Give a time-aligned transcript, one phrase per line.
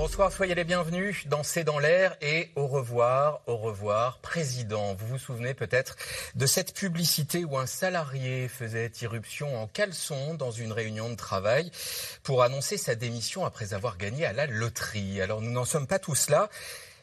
[0.00, 4.94] Bonsoir, soyez les bienvenus dans C'est dans l'air et au revoir, au revoir, président.
[4.94, 5.94] Vous vous souvenez peut-être
[6.34, 11.70] de cette publicité où un salarié faisait irruption en caleçon dans une réunion de travail
[12.22, 15.20] pour annoncer sa démission après avoir gagné à la loterie.
[15.20, 16.48] Alors nous n'en sommes pas tous là.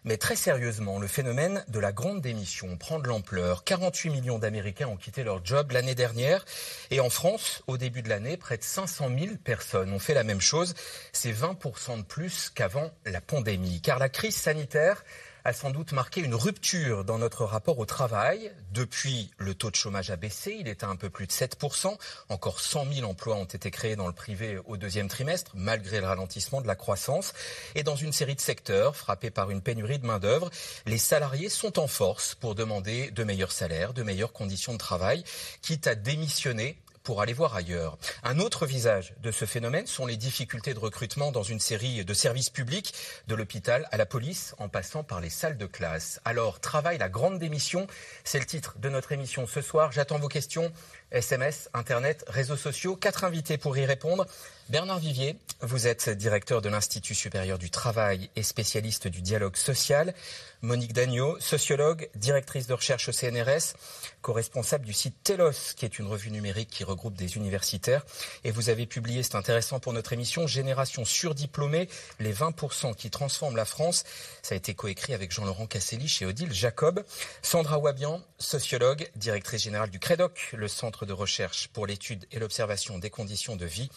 [0.08, 3.66] Mais très sérieusement, le phénomène de la grande démission prend de l'ampleur.
[3.66, 6.46] 48 millions d'Américains ont quitté leur job l'année dernière.
[6.92, 10.24] Et en France, au début de l'année, près de 500 000 personnes ont fait la
[10.24, 10.76] même chose.
[11.12, 13.82] C'est 20% de plus qu'avant la pandémie.
[13.82, 15.04] Car la crise sanitaire
[15.48, 18.52] a sans doute marqué une rupture dans notre rapport au travail.
[18.74, 21.98] Depuis, le taux de chômage a baissé, il est à un peu plus de 7%.
[22.28, 26.08] Encore 100 000 emplois ont été créés dans le privé au deuxième trimestre, malgré le
[26.08, 27.32] ralentissement de la croissance.
[27.76, 30.50] Et dans une série de secteurs frappés par une pénurie de main-d'œuvre,
[30.86, 35.24] les salariés sont en force pour demander de meilleurs salaires, de meilleures conditions de travail,
[35.62, 37.98] quitte à démissionner pour aller voir ailleurs.
[38.26, 42.14] Un autre visage de ce phénomène sont les difficultés de recrutement dans une série de
[42.14, 42.94] services publics,
[43.28, 46.20] de l'hôpital à la police, en passant par les salles de classe.
[46.26, 47.88] Alors, travail, la grande démission,
[48.26, 49.94] c'est le titre de notre émission ce soir.
[49.94, 50.74] J'attends vos questions,
[51.12, 52.96] SMS, Internet, réseaux sociaux.
[52.96, 54.26] Quatre invités pour y répondre.
[54.70, 60.14] Bernard Vivier, vous êtes directeur de l'Institut supérieur du travail et spécialiste du dialogue social.
[60.62, 63.76] Monique Dagneau, sociologue, directrice de recherche au CNRS,
[64.22, 68.06] co-responsable du site Telos, qui est une revue numérique qui regroupe des universitaires.
[68.44, 71.88] Et vous avez publié, c'est intéressant pour notre émission, Génération surdiplômée,
[72.20, 74.04] les 20% qui transforment la France.
[74.42, 77.06] Ça a été coécrit avec Jean-Laurent Casselli chez Odile Jacob.
[77.42, 82.98] Sandra Wabian, sociologue, directrice générale du CREDOC, le Centre de recherche pour l'étude et l'observation
[82.98, 83.90] des conditions de vie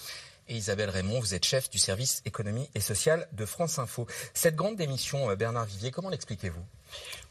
[0.50, 4.06] et Isabelle Raymond, vous êtes chef du service économie et social de France Info.
[4.34, 6.64] Cette grande démission, euh, Bernard Vivier, comment l'expliquez-vous?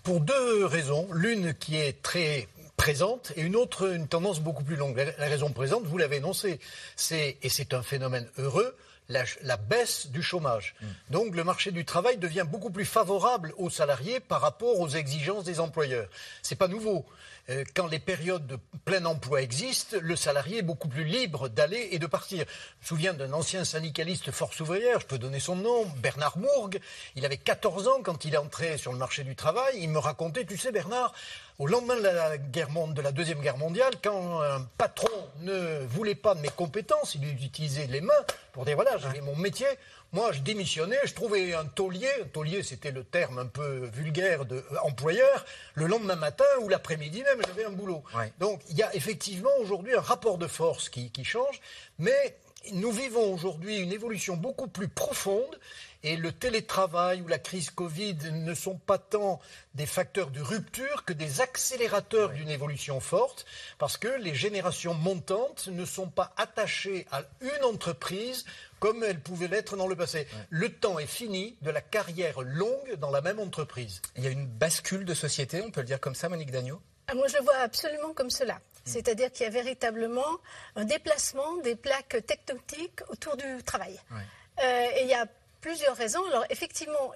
[0.03, 1.09] Pour deux raisons.
[1.11, 4.95] L'une qui est très présente et une autre, une tendance beaucoup plus longue.
[5.17, 6.61] La, raison présente, vous l'avez énoncé,
[6.95, 8.73] c'est, et c'est un phénomène heureux,
[9.09, 10.75] la, baisse du chômage.
[10.81, 10.85] Mm.
[11.09, 15.43] Donc le marché du travail devient beaucoup plus favorable aux salariés par rapport aux exigences
[15.43, 16.07] des employeurs.
[16.41, 17.05] C'est pas nouveau.
[17.49, 21.89] Euh, quand les périodes de plein emploi existent, le salarié est beaucoup plus libre d'aller
[21.91, 22.45] et de partir.
[22.81, 26.79] Je me souviens d'un ancien syndicaliste force ouvrière, je peux donner son nom, Bernard Mourgue.
[27.15, 29.79] Il avait 14 ans quand il entrait sur le marché du travail.
[29.79, 31.13] Il me racontait, tu sais Bernard,
[31.59, 35.11] au lendemain de la, guerre, de la Deuxième Guerre mondiale, quand un patron
[35.41, 38.13] ne voulait pas de mes compétences, il utilisait les mains
[38.53, 39.67] pour dire voilà, j'avais mon métier,
[40.13, 44.45] moi, je démissionnais, je trouvais un taulier, un taulier c'était le terme un peu vulgaire
[44.45, 48.03] de euh, employeur, le lendemain matin ou l'après-midi même, j'avais un boulot.
[48.39, 51.59] Donc, il y a effectivement aujourd'hui un rapport de force qui, qui change,
[51.99, 52.37] mais
[52.73, 55.59] nous vivons aujourd'hui une évolution beaucoup plus profonde
[56.03, 59.39] et le télétravail ou la crise Covid ne sont pas tant
[59.73, 63.45] des facteurs de rupture que des accélérateurs d'une évolution forte,
[63.77, 68.45] parce que les générations montantes ne sont pas attachées à une entreprise
[68.79, 70.27] comme elles pouvaient l'être dans le passé.
[70.49, 74.01] Le temps est fini de la carrière longue dans la même entreprise.
[74.15, 76.81] Il y a une bascule de société, on peut le dire comme ça, Monique Dagneau?
[77.07, 78.53] Ah, Moi, je le vois absolument comme cela.
[78.55, 78.59] Hmm.
[78.85, 80.39] C'est-à-dire qu'il y a véritablement
[80.75, 83.99] un déplacement des plaques tectoniques autour du travail.
[84.11, 85.25] Euh, et il y a
[85.61, 86.23] plusieurs raisons.
[86.25, 87.13] Alors effectivement,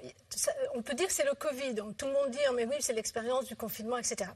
[0.73, 1.73] on peut dire que c'est le Covid.
[1.73, 4.29] Donc, tout le monde dit oh, mais oui, c'est l'expérience du confinement, etc.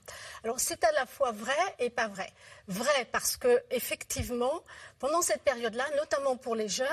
[0.44, 2.30] Alors c'est à la fois vrai et pas vrai.
[2.68, 4.64] Vrai parce que effectivement,
[5.00, 6.88] pendant cette période-là, notamment pour les jeunes,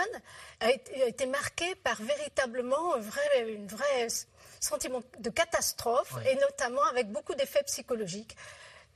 [0.60, 4.08] a été, marqué par véritablement un vrai, une vraie
[4.60, 8.36] sentiment de catastrophe et notamment avec beaucoup d'effets psychologiques.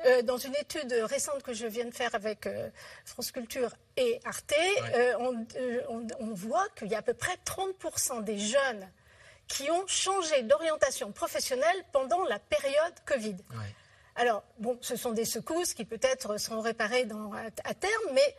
[0.07, 2.71] Euh, dans une étude récente que je viens de faire avec euh,
[3.05, 4.55] France Culture et Arte,
[4.95, 5.15] euh,
[6.21, 8.89] on, voit qu'il y a à peu près 30% des jeunes
[9.49, 13.37] qui ont changé d'orientation professionnelle pendant la période Covid.
[14.15, 18.37] Alors, bon, ce sont des secousses qui peut-être seront réparées dans, à, terme, mais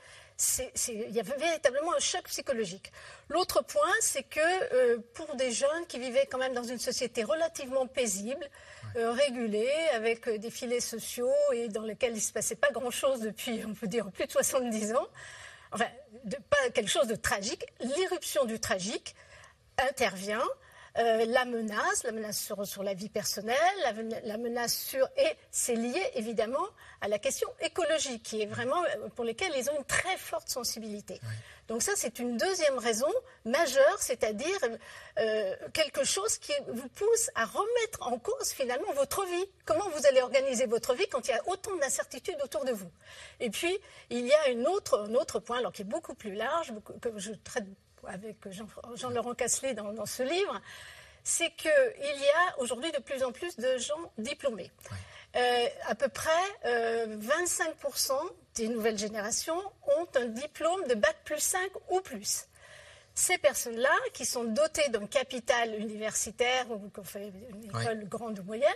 [0.87, 2.91] il y a véritablement un choc psychologique.
[3.29, 7.87] L'autre point, c'est que pour des jeunes qui vivaient quand même dans une société relativement
[7.87, 8.49] paisible,
[8.95, 12.71] euh, régulé, avec euh, des filets sociaux et dans lesquels il ne se passait pas
[12.71, 15.07] grand-chose depuis, on peut dire, plus de 70 ans.
[15.71, 15.85] Enfin,
[16.49, 17.67] pas quelque chose de tragique.
[17.81, 19.13] L'irruption du tragique
[19.77, 20.43] intervient.
[20.99, 23.55] Euh, la menace, la menace sur, la vie personnelle,
[24.25, 25.07] la, menace sur...
[25.15, 26.65] Et c'est lié évidemment
[26.99, 28.83] à la question écologique, qui est vraiment
[29.15, 31.21] pour lesquelles ils ont une très forte sensibilité.
[31.69, 33.07] Donc ça, c'est une deuxième raison
[33.45, 34.57] majeure, c'est-à-dire
[35.19, 39.45] euh, quelque chose qui vous pousse à remettre en cause finalement votre vie.
[39.65, 42.91] Comment vous allez organiser votre vie quand il y a autant d'incertitudes autour de vous?
[43.39, 43.77] Et puis,
[44.09, 47.17] il y a une autre, un autre point, alors qui est beaucoup plus large, que
[47.17, 47.65] je traite
[48.07, 48.37] avec
[48.95, 50.61] Jean-Laurent Casselet dans, dans ce livre,
[51.23, 54.71] c'est qu'il y a aujourd'hui de plus en plus de gens diplômés.
[55.35, 56.31] Euh, à peu près
[56.65, 58.13] 25%
[58.55, 59.61] des nouvelles générations
[59.97, 62.49] ont un diplôme de bac plus 5 ou plus
[63.19, 68.39] ces personnes-là, qui sont dotées d'un capital universitaire ou qui ont fait une école grande
[68.39, 68.69] ou moyenne,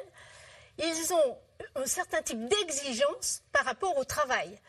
[0.77, 1.37] ils ont
[1.75, 4.59] un certain type d'exigence par rapport au travail.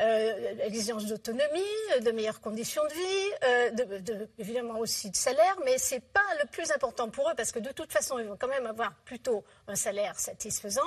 [0.00, 1.62] Euh, l'exigence d'autonomie,
[2.02, 6.48] de meilleures conditions de vie, euh, évidemment aussi de salaire, mais ce n'est pas le
[6.48, 9.44] plus important pour eux parce que de toute façon, ils vont quand même avoir plutôt
[9.68, 10.80] un salaire satisfaisant.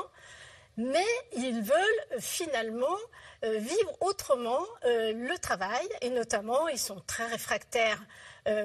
[0.75, 1.05] Mais
[1.35, 2.97] ils veulent finalement
[3.45, 8.03] euh, vivre autrement le travail et notamment ils sont très réfractaires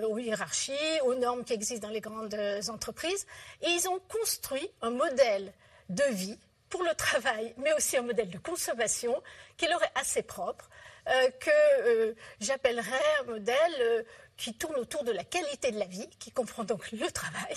[0.08, 2.36] aux hiérarchies, aux normes qui existent dans les grandes
[2.68, 3.26] entreprises
[3.62, 5.52] et ils ont construit un modèle
[5.88, 6.38] de vie
[6.72, 9.22] pour le travail, mais aussi un modèle de consommation
[9.58, 10.70] qui leur est assez propre,
[11.06, 11.50] euh, que
[11.82, 14.02] euh, j'appellerais un modèle euh,
[14.38, 17.56] qui tourne autour de la qualité de la vie, qui comprend donc le travail.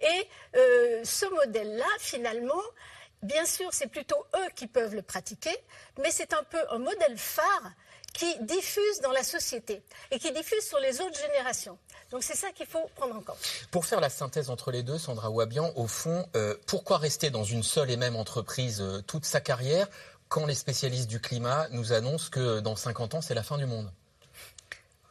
[0.00, 0.28] Et
[1.04, 2.60] ce modèle-là, finalement,
[3.22, 5.56] bien sûr, c'est plutôt eux qui peuvent le pratiquer,
[6.02, 7.70] mais c'est un peu un modèle phare
[8.16, 11.78] qui diffuse dans la société et qui diffuse sur les autres générations.
[12.10, 13.36] Donc c'est ça qu'il faut prendre en compte.
[13.70, 17.44] Pour faire la synthèse entre les deux, Sandra Wabian, au fond, euh, pourquoi rester dans
[17.44, 19.86] une seule et même entreprise euh, toute sa carrière
[20.28, 23.66] quand les spécialistes du climat nous annoncent que dans 50 ans, c'est la fin du
[23.66, 23.90] monde?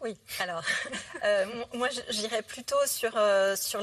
[0.02, 0.62] Oui, alors
[1.24, 3.12] euh, moi j'irais plutôt sur,
[3.56, 3.82] sur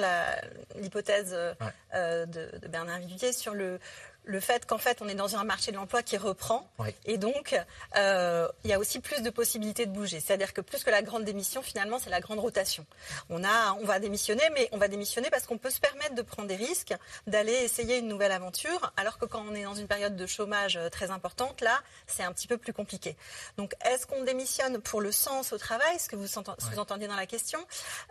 [0.76, 3.80] l'hypothèse de, de, Bernard Vivier sur le,
[4.24, 6.68] le fait qu'en fait on est dans un marché de l'emploi qui reprend
[7.04, 7.58] et donc
[7.96, 10.20] euh, il y a aussi plus de possibilités de bouger.
[10.20, 12.86] C'est-à-dire que plus que la grande démission, finalement c'est la grande rotation.
[13.30, 16.22] On a, on va démissionner, mais on va démissionner parce qu'on peut se permettre de
[16.22, 16.94] prendre des risques,
[17.26, 20.76] d'aller essayer une nouvelle aventure, alors que quand on est dans une période de chômage
[20.76, 23.16] euh, très importante, là c'est un petit peu plus compliqué.
[23.56, 26.38] Donc est-ce qu'on démissionne pour le sens au travail, ce que vous,
[26.78, 27.58] entendiez dans la question?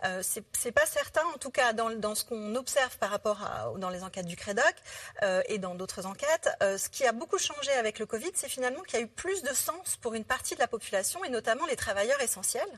[0.04, 3.72] Euh, C'est pas certain, en tout cas dans, dans ce qu'on observe par rapport à,
[3.78, 4.74] dans les enquêtes du Crédoc
[5.22, 8.48] euh, et dans d'autres enquêtes, euh, ce qui a beaucoup changé avec le Covid, c'est
[8.48, 11.28] finalement qu'il y a eu plus de sens pour une partie de la population, et
[11.28, 12.68] notamment les travailleurs essentiels,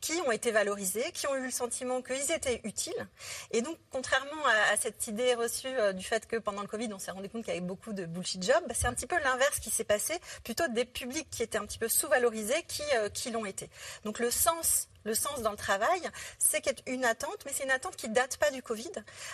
[0.00, 3.06] qui ont été valorisés, qui ont eu le sentiment qu'ils étaient utiles.
[3.50, 6.98] Et donc, contrairement à, cette idée reçue euh, du fait que pendant le Covid, on
[6.98, 9.18] s'est rendu compte qu'il y avait beaucoup de bullshit jobs, bah, c'est un petit peu
[9.18, 10.14] l'inverse qui s'est passé,
[10.44, 13.70] plutôt des publics qui étaient un petit peu sous-valorisés qui, euh, qui l'ont été.
[14.04, 16.00] Donc le sens le sens dans le travail,
[16.38, 18.92] c'est une attente, mais c'est une attente qui ne date pas du Covid.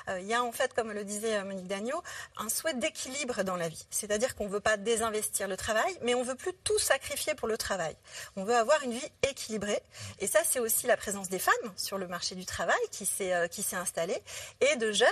[0.09, 2.03] Euh, il y a en fait, comme le disait euh, Monique Dagneau,
[2.39, 3.85] un souhait d'équilibre dans la vie.
[3.91, 7.35] C'est-à-dire qu'on ne veut pas désinvestir le travail, mais on ne veut plus tout sacrifier
[7.35, 7.97] pour le travail.
[8.37, 9.83] On veut avoir une vie équilibrée.
[10.21, 13.35] Et ça, c'est aussi la présence des femmes sur le marché du travail qui s'est
[13.35, 14.23] euh, installée
[14.61, 15.09] et de jeunes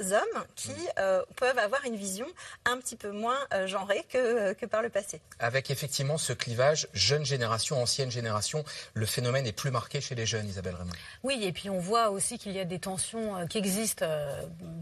[0.00, 2.26] hommes qui euh, peuvent avoir une vision
[2.64, 5.20] un petit peu moins euh, genrée que, euh, que, par le passé.
[5.38, 8.64] Avec effectivement ce clivage jeune génération, ancienne génération,
[8.94, 10.92] le phénomène est plus marqué chez les jeunes, Isabelle Raymond.
[11.22, 14.06] Oui, et puis on voit aussi qu'il y a des tensions qui existent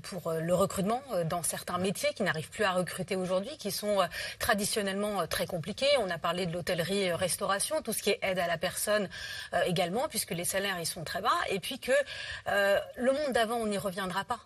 [0.02, 3.98] pour le recrutement dans certains métiers qui n'arrivent plus à recruter aujourd'hui, qui sont
[4.38, 5.88] traditionnellement très compliqués.
[5.98, 9.08] On a parlé de l'hôtellerie, restauration, tout ce qui est aide à la personne
[9.66, 11.92] également, puisque les salaires ils sont très bas, et puis que
[12.46, 14.40] le monde d'avant, on n'y reviendra pas.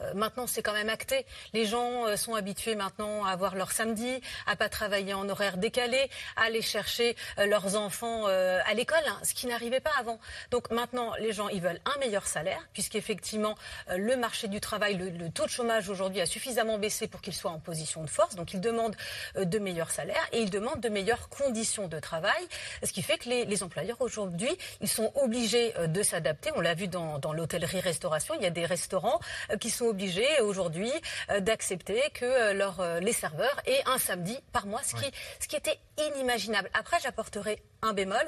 [0.00, 1.24] Euh, maintenant, c'est quand même acté.
[1.52, 5.56] Les gens euh, sont habitués maintenant à avoir leur samedi, à pas travailler en horaire
[5.56, 10.18] décalé, à aller chercher euh, leurs enfants à l'école, hein, ce qui n'arrivait pas avant.
[10.50, 13.54] Donc maintenant, les gens, ils veulent un meilleur salaire, puisqu'effectivement,
[13.88, 17.50] le marché du travail, le, taux de chômage aujourd'hui a suffisamment baissé pour qu'ils soient
[17.50, 18.34] en position de force.
[18.34, 18.96] Donc ils demandent
[19.36, 22.42] de meilleurs salaires et ils demandent de meilleures conditions de travail,
[22.82, 26.50] ce qui fait que les, employeurs aujourd'hui, ils sont obligés de s'adapter.
[26.56, 29.20] On l'a vu dans, dans l'hôtellerie-restauration, il y a des restaurants
[29.60, 30.92] qui sont obligés aujourd'hui
[31.30, 35.10] euh, d'accepter que euh, euh, les serveurs aient un samedi par mois, ce, qui,
[35.40, 36.70] ce qui était inimaginable.
[36.74, 38.24] Après, j'apporterai un bémol.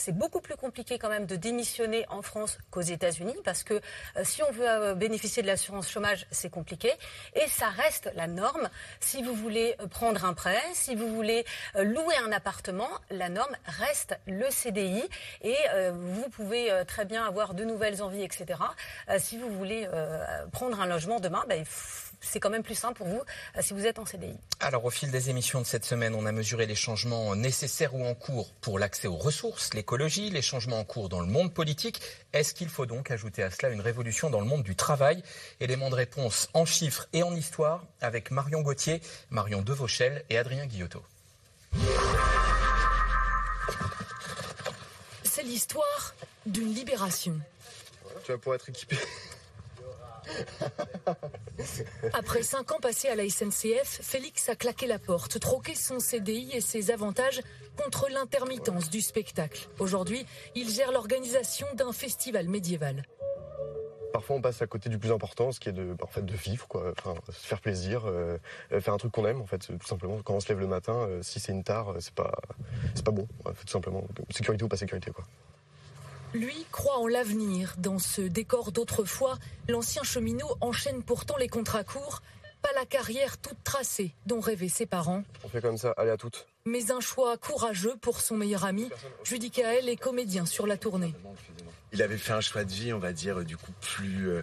[0.00, 3.82] C'est beaucoup plus compliqué quand même de démissionner en France qu'aux États-Unis parce que
[4.24, 6.90] si on veut bénéficier de l'assurance chômage, c'est compliqué.
[7.34, 8.70] Et ça reste la norme.
[9.00, 14.18] Si vous voulez prendre un prêt, si vous voulez louer un appartement, la norme reste
[14.26, 15.04] le CDI.
[15.42, 15.56] Et
[15.92, 18.58] vous pouvez très bien avoir de nouvelles envies, etc.
[19.18, 19.86] si vous voulez
[20.50, 21.62] prendre un logement demain, ben,
[22.20, 23.20] c'est quand même plus simple pour vous
[23.56, 24.38] euh, si vous êtes en CDI.
[24.60, 28.04] Alors au fil des émissions de cette semaine, on a mesuré les changements nécessaires ou
[28.04, 32.00] en cours pour l'accès aux ressources, l'écologie, les changements en cours dans le monde politique.
[32.32, 35.20] Est-ce qu'il faut donc ajouter à cela une révolution dans le monde du travail?
[35.58, 40.66] Éléments de réponse en chiffres et en histoire avec Marion Gauthier, Marion Devauchel et Adrien
[40.66, 41.02] Guillotot.
[45.24, 46.14] C'est l'histoire
[46.46, 47.40] d'une libération.
[48.22, 48.96] Tu vas pouvoir être équipé.
[52.12, 56.52] Après cinq ans passés à la SNCF, Félix a claqué la porte, troqué son CDI
[56.52, 57.40] et ses avantages
[57.76, 59.68] contre l'intermittence du spectacle.
[59.78, 63.04] Aujourd'hui, il gère l'organisation d'un festival médiéval.
[64.12, 65.96] parfois on passe à côté du plus important, ce qui est de,
[66.34, 66.92] vivre, quoi.
[67.30, 68.38] Se faire plaisir, euh,
[68.80, 70.20] faire un truc qu'on aime, en fait, tout simplement.
[70.22, 72.32] Quand on se lève le matin, si c'est une tare, c'est pas,
[72.94, 74.04] c'est pas bon, tout simplement.
[74.30, 75.24] Sécurité ou pas sécurité, quoi.
[76.32, 77.74] Lui croit en l'avenir.
[77.78, 82.22] Dans ce décor d'autrefois, l'ancien cheminot enchaîne pourtant les contrats courts
[82.60, 85.22] pas la carrière toute tracée dont rêvaient ses parents.
[85.44, 86.46] On fait comme ça, allez à toutes.
[86.66, 88.90] Mais un choix courageux pour son meilleur ami.
[89.24, 91.14] Judy Kael est comédien sur la tournée.
[91.92, 94.42] Il avait fait un choix de vie, on va dire, du coup plus, euh,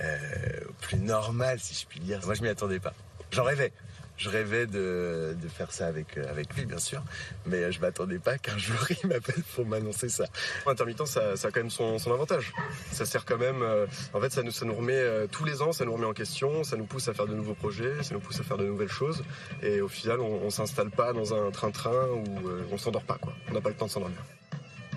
[0.00, 2.20] euh, plus normal, si je puis dire.
[2.24, 2.94] Moi, je m'y attendais pas.
[3.32, 3.72] J'en rêvais
[4.16, 7.02] je rêvais de, de, faire ça avec, euh, avec lui, bien sûr.
[7.44, 10.24] Mais je m'attendais pas qu'un jour il m'appelle pour m'annoncer ça.
[10.66, 12.52] Intermittent, ça, ça, a quand même son, son, avantage.
[12.92, 13.62] Ça sert quand même.
[13.62, 16.06] Euh, en fait, ça nous, ça nous remet euh, tous les ans, ça nous remet
[16.06, 18.56] en question, ça nous pousse à faire de nouveaux projets, ça nous pousse à faire
[18.58, 19.22] de nouvelles choses.
[19.62, 22.24] Et au final, on, on s'installe pas dans un train-train où
[22.72, 23.34] on s'endort pas, quoi.
[23.50, 24.22] On n'a pas le temps de s'endormir.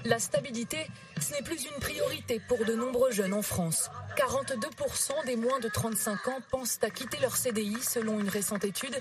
[0.06, 0.78] La stabilité,
[1.20, 3.90] ce n'est plus une priorité pour de nombreux jeunes en France.
[4.18, 8.98] 42% des moins de 35 ans pensent à quitter leur CDI selon une récente étude.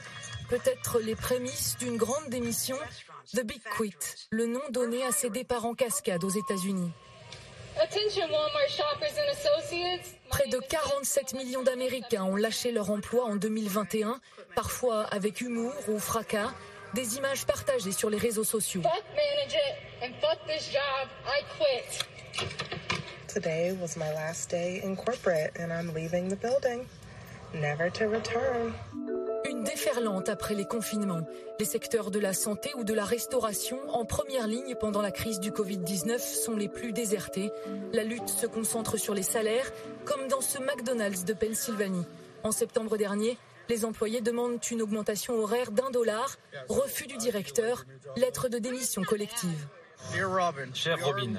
[0.49, 2.77] Peut-être les prémices d'une grande démission.
[3.35, 3.95] The Big Quit,
[4.31, 6.91] le nom donné à ces départs en cascade aux États-Unis.
[10.31, 14.21] Près de 47 millions d'Américains ont lâché leur emploi en 2021,
[14.57, 16.53] parfois avec humour ou fracas.
[16.95, 18.83] Des images partagées sur les réseaux sociaux.
[23.27, 26.87] Today was my last day in corporate and I'm leaving the building.
[27.55, 28.73] Never to return.
[29.49, 31.27] Une déferlante après les confinements.
[31.59, 35.41] Les secteurs de la santé ou de la restauration, en première ligne pendant la crise
[35.41, 37.51] du Covid-19, sont les plus désertés.
[37.93, 39.71] La lutte se concentre sur les salaires,
[40.05, 42.07] comme dans ce McDonald's de Pennsylvanie.
[42.45, 43.39] En septembre dernier,
[43.69, 46.37] les employés demandent une augmentation horaire d'un dollar,
[46.69, 47.85] refus du directeur,
[48.17, 49.67] lettre de démission collective.
[50.75, 51.35] Cher Robin,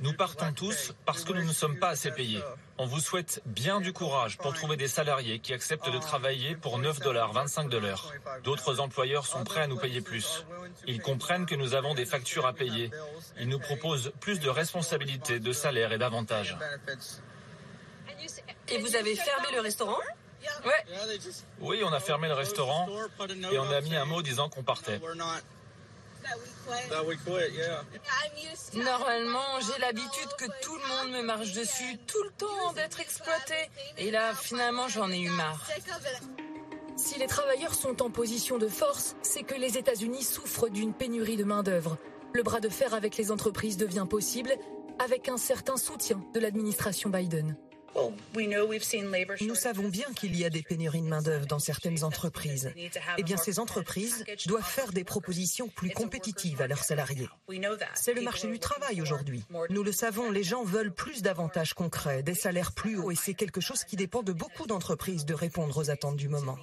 [0.00, 2.42] nous partons tous parce que nous ne sommes pas assez payés.
[2.78, 6.78] On vous souhaite bien du courage pour trouver des salariés qui acceptent de travailler pour
[6.78, 8.12] 9 dollars 25 dollars.
[8.44, 10.46] D'autres employeurs sont prêts à nous payer plus.
[10.86, 12.90] Ils comprennent que nous avons des factures à payer.
[13.38, 16.56] Ils nous proposent plus de responsabilités, de salaires et d'avantages.
[18.68, 20.00] Et vous avez fermé le restaurant?
[20.64, 21.18] Ouais.
[21.60, 22.88] Oui, on a fermé le restaurant
[23.50, 25.00] et on a mis un mot disant qu'on partait.
[28.74, 33.70] Normalement, j'ai l'habitude que tout le monde me marche dessus tout le temps d'être exploité.
[33.98, 35.66] Et là, finalement, j'en ai eu marre.
[36.96, 41.36] Si les travailleurs sont en position de force, c'est que les États-Unis souffrent d'une pénurie
[41.36, 41.98] de main-d'œuvre.
[42.32, 44.54] Le bras de fer avec les entreprises devient possible
[44.98, 47.56] avec un certain soutien de l'administration Biden.
[49.40, 52.72] Nous savons bien qu'il y a des pénuries de main-d'œuvre dans certaines entreprises.
[53.18, 57.28] Eh bien, ces entreprises doivent faire des propositions plus compétitives à leurs salariés.
[57.94, 59.44] C'est le marché du travail aujourd'hui.
[59.70, 63.34] Nous le savons, les gens veulent plus d'avantages concrets, des salaires plus hauts, et c'est
[63.34, 66.56] quelque chose qui dépend de beaucoup d'entreprises de répondre aux attentes du moment.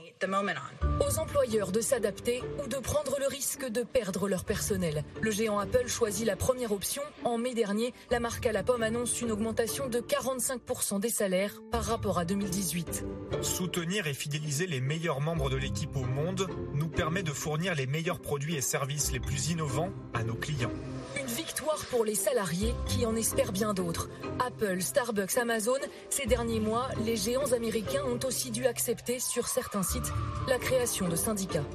[0.99, 5.03] Aux employeurs de s'adapter ou de prendre le risque de perdre leur personnel.
[5.21, 7.03] Le géant Apple choisit la première option.
[7.23, 11.61] En mai dernier, la marque à la pomme annonce une augmentation de 45% des salaire
[11.69, 13.03] par rapport à 2018.
[13.41, 17.87] Soutenir et fidéliser les meilleurs membres de l'équipe au monde nous permet de fournir les
[17.87, 20.71] meilleurs produits et services les plus innovants à nos clients.
[21.19, 24.09] Une victoire pour les salariés qui en espèrent bien d'autres.
[24.39, 29.83] Apple, Starbucks, Amazon, ces derniers mois, les géants américains ont aussi dû accepter sur certains
[29.83, 30.13] sites
[30.47, 31.65] la création de syndicats.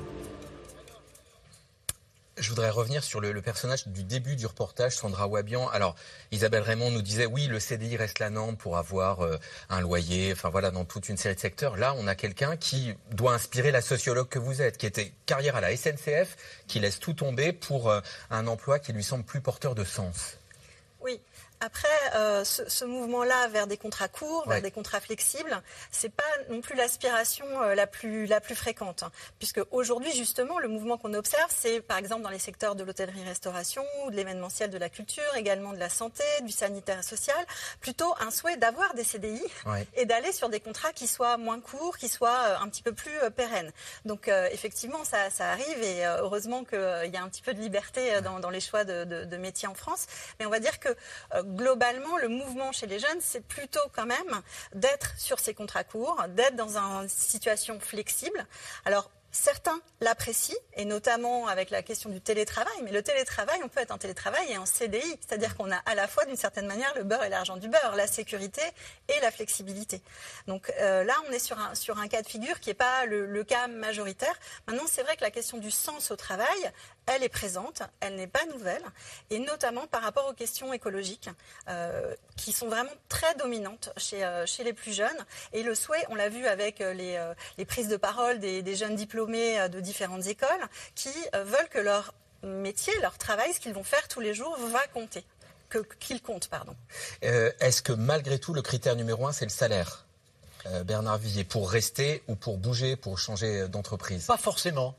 [2.36, 5.68] Je voudrais revenir sur le, personnage du début du reportage, Sandra Wabian.
[5.68, 5.94] Alors,
[6.32, 9.36] Isabelle Raymond nous disait, oui, le CDI reste la norme pour avoir euh,
[9.70, 11.76] un loyer, enfin voilà, dans toute une série de secteurs.
[11.76, 15.54] Là, on a quelqu'un qui doit inspirer la sociologue que vous êtes, qui était carrière
[15.54, 16.36] à la SNCF,
[16.66, 18.00] qui laisse tout tomber pour euh,
[18.30, 20.38] un emploi qui lui semble plus porteur de sens.
[21.00, 21.20] Oui,
[21.64, 26.60] après, euh, ce, mouvement-là vers des contrats courts, vers des contrats flexibles, c'est pas non
[26.60, 29.10] plus l'aspiration euh, la plus la plus fréquente, hein.
[29.38, 33.82] puisque aujourd'hui justement le mouvement qu'on observe, c'est par exemple dans les secteurs de l'hôtellerie-restauration
[34.02, 37.42] ou de l'événementiel de la culture, également de la santé, du sanitaire et social,
[37.80, 39.42] plutôt un souhait d'avoir des CDI
[39.96, 42.92] et d'aller sur des contrats qui soient moins courts, qui soient euh, un petit peu
[42.92, 43.72] plus pérennes.
[44.04, 48.20] Donc effectivement, ça, ça, arrive et heureusement qu'il y a un petit peu de liberté
[48.22, 50.06] dans, dans les choix de, de, de métiers en France.
[50.38, 50.94] Mais on va dire que
[51.54, 54.42] globalement, le mouvement chez les jeunes, c'est plutôt quand même
[54.74, 58.46] d'être sur ces contrats courts, d'être dans une situation flexible.
[58.84, 62.72] Alors, Certains l'apprécient, et notamment avec la question du télétravail.
[62.84, 65.02] Mais le télétravail, on peut être en télétravail et en CDI.
[65.20, 67.96] C'est-à-dire qu'on a à la fois, d'une certaine manière, le beurre et l'argent du beurre,
[67.96, 68.62] la sécurité
[69.08, 70.00] et la flexibilité.
[70.46, 73.06] Donc euh, là, on est sur un, sur un cas de figure qui n'est pas
[73.06, 74.38] le, cas majoritaire.
[74.68, 76.46] Maintenant, c'est vrai que la question du sens au travail,
[77.06, 78.82] elle est présente, elle n'est pas nouvelle,
[79.30, 81.30] et notamment par rapport aux questions écologiques,
[81.68, 85.10] euh, qui sont vraiment très dominantes chez, euh, chez les plus jeunes.
[85.52, 88.96] Et le souhait, on l'a vu avec les, les, prises de parole des, des jeunes
[88.96, 90.48] diplômés, euh, de différentes écoles
[90.94, 94.56] qui euh, veulent que leur métier, leur travail, ce qu'ils vont faire tous les jours,
[94.72, 95.24] va compter.
[95.98, 96.76] Qu'ils comptent, pardon.
[97.24, 100.06] Euh, est-ce que malgré tout, le critère numéro un, c'est le salaire
[100.86, 104.26] Bernard Villiers, pour rester ou pour bouger, pour changer d'entreprise?
[104.26, 104.96] Pas forcément.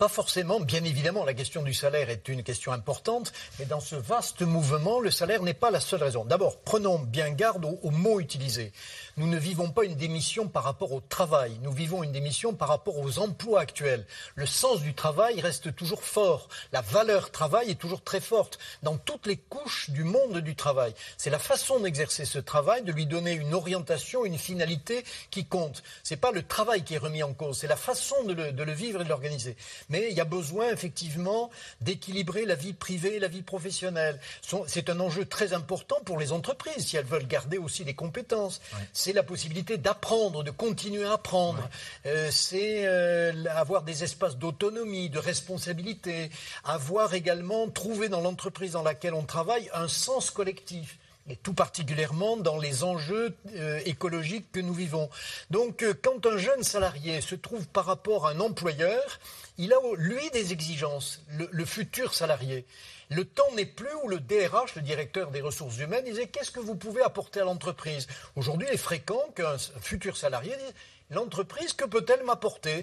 [0.00, 3.96] Pas forcément, bien évidemment, la question du salaire est une question importante, mais dans ce
[3.96, 6.24] vaste mouvement, le salaire n'est pas la seule raison.
[6.24, 8.72] D'abord, prenons bien garde aux, mots utilisés.
[9.20, 12.68] Nous ne vivons pas une démission par rapport au travail, nous vivons une démission par
[12.68, 14.06] rapport aux emplois actuels.
[14.34, 18.96] Le sens du travail reste toujours fort, la valeur travail est toujours très forte dans
[18.96, 20.94] toutes les couches du monde du travail.
[21.18, 25.82] C'est la façon d'exercer ce travail, de lui donner une orientation, une finalité qui compte.
[26.02, 28.52] Ce n'est pas le travail qui est remis en cause, c'est la façon de le,
[28.52, 29.54] de le vivre et de l'organiser.
[29.90, 31.50] Mais il y a besoin effectivement
[31.82, 34.18] d'équilibrer la vie privée et la vie professionnelle.
[34.66, 38.62] C'est un enjeu très important pour les entreprises si elles veulent garder aussi les compétences.
[39.10, 41.68] C'est la possibilité d'apprendre, de continuer à apprendre.
[42.06, 46.30] Euh, c'est euh, avoir des espaces d'autonomie, de responsabilité,
[46.62, 50.96] avoir également trouvé dans l'entreprise dans laquelle on travaille un sens collectif
[51.28, 55.10] et tout particulièrement dans les enjeux euh, écologiques que nous vivons.
[55.50, 59.18] Donc quand un jeune salarié se trouve par rapport à un employeur,
[59.60, 62.64] il a, lui, des exigences, le, futur salarié.
[63.10, 66.60] Le temps n'est plus où le DRH, le directeur des ressources humaines, disait qu'est-ce que
[66.60, 68.06] vous pouvez apporter à l'entreprise?
[68.36, 70.74] Aujourd'hui, il est fréquent qu'un futur salarié dise
[71.10, 72.82] l'entreprise, que peut-elle m'apporter?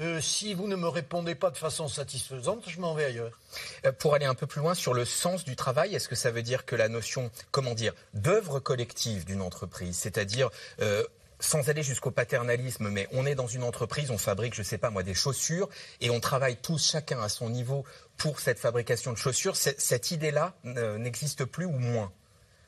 [0.00, 3.38] Euh, Si vous ne me répondez pas de façon satisfaisante, je m'en vais ailleurs.
[3.86, 6.30] Euh, pour aller un peu plus loin sur le sens du travail, est-ce que ça
[6.30, 10.50] veut dire que la notion, comment dire, d'œuvre collective d'une entreprise, c'est-à-dire
[10.82, 11.04] euh,
[11.40, 14.78] sans aller jusqu'au paternalisme, mais on est dans une entreprise, on fabrique, je ne sais
[14.78, 15.68] pas moi, des chaussures,
[16.00, 17.84] et on travaille tous chacun à son niveau
[18.16, 19.56] pour cette fabrication de chaussures.
[19.56, 22.12] Cette idée-là n'existe plus ou moins?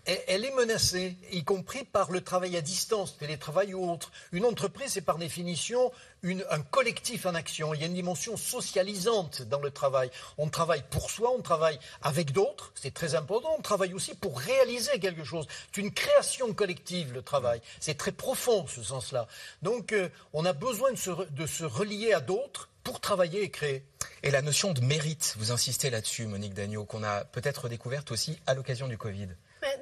[0.07, 4.11] Elle est menacée, y compris par le travail à distance, télétravail ou autre.
[4.33, 5.92] Une entreprise, c'est par définition
[6.25, 7.75] un collectif en action.
[7.75, 10.10] Il y a une dimension socialisante dans le travail.
[10.39, 13.54] On travaille pour soi, on travaille avec d'autres, c'est très important.
[13.58, 15.47] On travaille aussi pour réaliser quelque chose.
[15.73, 17.60] C'est une création collective, le travail.
[17.80, 19.26] C'est très profond, ce sens-là.
[19.63, 23.50] Donc, euh, on a besoin de se, de se relier à d'autres pour travailler et
[23.50, 23.84] créer.
[24.23, 28.39] Et la notion de mérite, vous insistez là-dessus, Monique Dagneau, qu'on a peut-être découverte aussi
[28.47, 29.28] à l'occasion du Covid.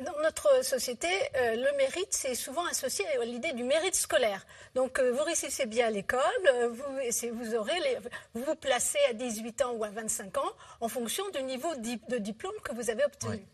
[0.00, 4.44] Dans notre société, euh, le mérite, c'est souvent associé à l'idée du mérite scolaire.
[4.74, 6.20] Donc, euh, vous réussissez bien à l'école,
[6.52, 7.98] euh, vous, vous, aurez les,
[8.34, 12.18] vous vous placez à 18 ans ou à 25 ans en fonction du niveau de
[12.18, 13.44] diplôme que vous avez obtenu.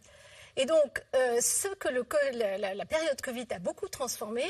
[0.56, 4.44] Et donc, ce que le, la, la, période Covid a beaucoup transformé,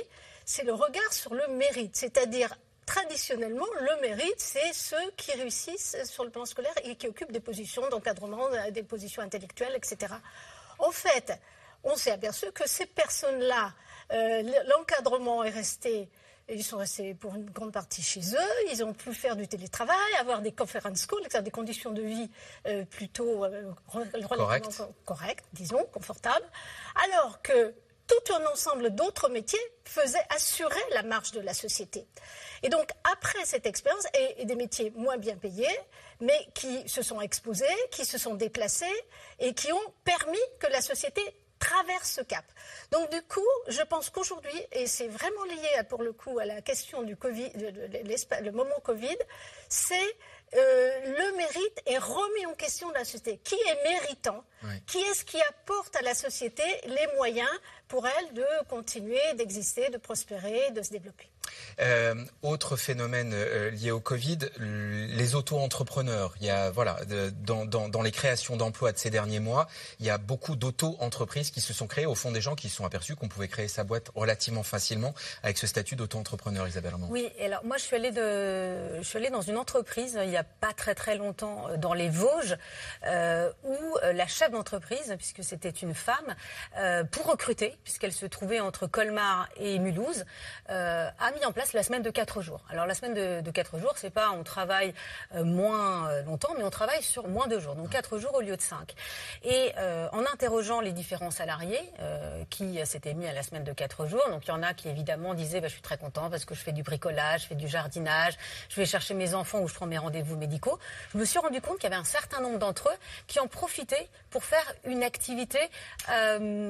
[0.44, 1.96] c'est le regard sur le mérite.
[1.96, 2.54] C'est-à-dire,
[2.86, 7.40] traditionnellement, le mérite, c'est ceux qui réussissent sur le plan scolaire et qui occupent des
[7.40, 10.12] positions d'encadrement, des positions intellectuelles, etc.
[10.78, 11.32] En fait,
[11.84, 13.72] on s'est aperçu que ces personnes-là,
[14.12, 16.08] euh, l'encadrement est resté
[16.48, 19.96] ils sont restés pour une grande partie chez eux, ils ont pu faire du télétravail,
[20.20, 22.30] avoir des conference schools, des conditions de vie
[22.66, 23.72] euh, plutôt euh,
[25.06, 26.46] correctes, disons, confortables,
[27.06, 27.74] alors que
[28.06, 32.06] tout un ensemble d'autres métiers faisaient assurer la marche de la société.
[32.62, 34.04] Et donc, après cette expérience,
[34.38, 35.66] et, des métiers moins bien payés,
[36.20, 38.84] mais qui se sont exposés, qui se sont déplacés
[39.38, 41.22] et qui ont permis que la société
[41.64, 42.44] traverse ce cap.
[42.90, 46.60] Donc du coup, je pense qu'aujourd'hui, et c'est vraiment lié pour le coup à la
[46.60, 49.16] question du Covid, le moment Covid,
[49.68, 50.16] c'est
[50.56, 53.38] euh, le mérite est remis en question de la société.
[53.42, 54.44] Qui est méritant?
[54.86, 57.50] Qui est-ce qui apporte à la société les moyens
[57.88, 61.28] pour elle de continuer d'exister, de prospérer, de se développer?
[61.80, 66.34] Euh, autre phénomène euh, lié au Covid, les auto-entrepreneurs.
[66.40, 66.98] Il y a, voilà,
[67.42, 69.66] dans, dans, les créations d'emplois de ces derniers mois,
[69.98, 72.06] il y a beaucoup d'auto-entreprises qui se sont créées.
[72.06, 75.14] Au fond, des gens qui se sont aperçus qu'on pouvait créer sa boîte relativement facilement
[75.42, 79.30] avec ce statut d'auto-entrepreneur, Isabelle Oui, alors moi, je suis, allée de, je suis allée
[79.30, 82.56] dans une entreprise il n'y a pas très très longtemps euh, dans les Vosges,
[83.64, 86.34] où la chef d'entreprise, puisque c'était une femme,
[87.10, 90.24] pour recruter, puisqu'elle se trouvait entre Colmar et Mulhouse,
[90.68, 92.62] a mis en place la semaine de 4 jours.
[92.70, 94.94] Alors la semaine de, de 4 jours, c'est pas on travaille
[95.34, 98.40] euh, moins euh, longtemps, mais on travaille sur moins de jours, donc 4 jours au
[98.40, 98.94] lieu de 5.
[99.42, 101.80] Et euh, en interrogeant les différents salariés
[102.50, 104.88] qui s'étaient mis à la semaine de 4 jours, donc il y en a qui
[104.88, 107.54] évidemment disaient bah, je suis très content parce que je fais du bricolage, je fais
[107.54, 108.34] du jardinage,
[108.68, 110.78] je vais chercher mes enfants ou je prends mes rendez-vous médicaux.
[111.12, 113.46] Je me suis rendu compte qu'il y avait un certain nombre d'entre eux qui en
[113.46, 115.58] profitaient pour faire une activité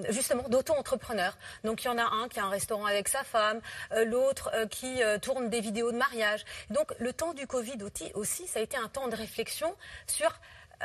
[0.08, 1.36] justement d'auto-entrepreneur.
[1.64, 3.60] Donc il y en a un qui a un restaurant avec sa femme,
[4.06, 6.44] l'autre qui euh, tournent des vidéos de mariage.
[6.70, 7.78] Donc le temps du Covid
[8.14, 9.74] aussi, ça a été un temps de réflexion
[10.06, 10.30] sur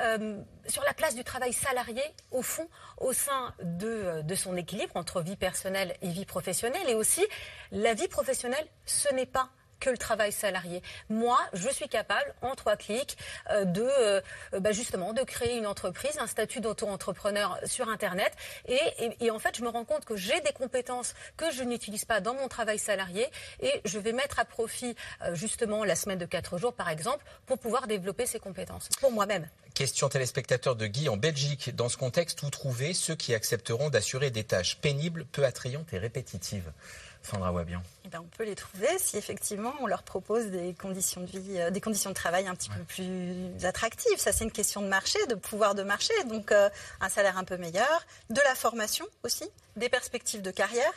[0.01, 2.67] euh, sur la place du travail salarié, au fond,
[2.99, 6.87] au sein de, de, son équilibre entre vie personnelle et vie professionnelle.
[6.87, 7.25] Et aussi,
[7.71, 9.49] la vie professionnelle, ce n'est pas
[9.79, 10.81] que le travail salarié.
[11.09, 13.17] Moi, je suis capable, en trois clics,
[13.49, 14.21] euh, de euh,
[14.59, 18.33] bah, justement de créer une entreprise, un statut d'auto-entrepreneur sur Internet.
[18.67, 22.19] Et, en fait, je me rends compte que j'ai des compétences que je n'utilise pas
[22.19, 23.27] dans mon travail salarié
[23.61, 27.23] et je vais mettre à profit euh, justement la semaine de quatre jours, par exemple,
[27.45, 29.47] pour pouvoir développer ces compétences pour moi-même.
[29.73, 31.73] Question téléspectateur de Guy en Belgique.
[31.75, 35.97] Dans ce contexte, où trouver ceux qui accepteront d'assurer des tâches pénibles, peu attrayantes et
[35.97, 36.71] répétitives?
[37.21, 37.81] Sandra Wabian.
[38.05, 41.59] Eh ben, on peut les trouver si effectivement on leur propose des conditions de vie,
[41.59, 44.17] euh, des conditions de travail un petit peu plus attractives.
[44.17, 46.13] Ça, c'est une question de marché, de pouvoir de marché.
[46.25, 46.69] Donc, euh,
[47.01, 49.45] un salaire un peu meilleur, de la formation aussi,
[49.79, 50.93] des perspectives de carrière.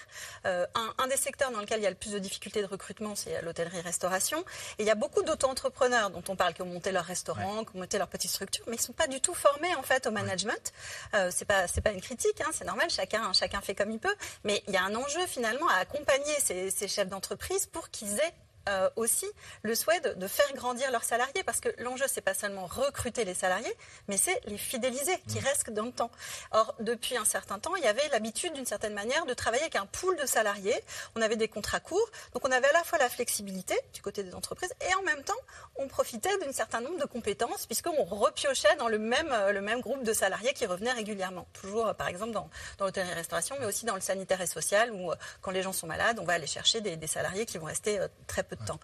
[0.46, 0.66] Euh,
[0.98, 3.40] un, des secteurs dans lequel il y a le plus de difficultés de recrutement, c'est
[3.42, 4.40] l'hôtellerie-restauration.
[4.78, 7.76] Et il y a beaucoup d'auto-entrepreneurs dont on parle qui ont monté leur restaurant, qui
[7.76, 10.06] ont monté leur petite structure, mais ils ne sont pas du tout formés en fait
[10.06, 10.72] au management.
[11.14, 12.90] Euh, c'est pas c'est pas une critique, hein, c'est normal.
[12.90, 14.14] Chacun chacun fait comme il peut.
[14.44, 18.18] Mais il y a un enjeu finalement à accompagner ces, ces chefs d'entreprise pour qu'ils
[18.18, 18.34] aient
[18.68, 19.26] euh, aussi
[19.62, 23.34] le souhait de, faire grandir leurs salariés parce que l'enjeu c'est pas seulement recruter les
[23.34, 23.74] salariés
[24.06, 25.44] mais c'est les fidéliser qui mmh.
[25.44, 26.12] restent dans le temps.
[26.52, 29.74] Or depuis un certain temps il y avait l'habitude d'une certaine manière de travailler avec
[29.74, 30.80] un pool de salariés.
[31.16, 34.22] On avait des contrats courts donc on avait à la fois la flexibilité du côté
[34.22, 35.32] des entreprises et en même temps
[35.74, 39.80] on profitait d'un certain nombre de compétences puisqu'on repiochait dans le même, euh, le même
[39.80, 41.48] groupe de salariés qui revenaient régulièrement.
[41.52, 42.48] Toujours euh, par exemple dans,
[42.78, 46.20] dans l'hôtellerie-restauration mais aussi dans le sanitaire et social où quand les gens sont malades
[46.20, 47.98] on va aller chercher des, des salariés qui vont rester
[48.28, 48.80] très peu de temps.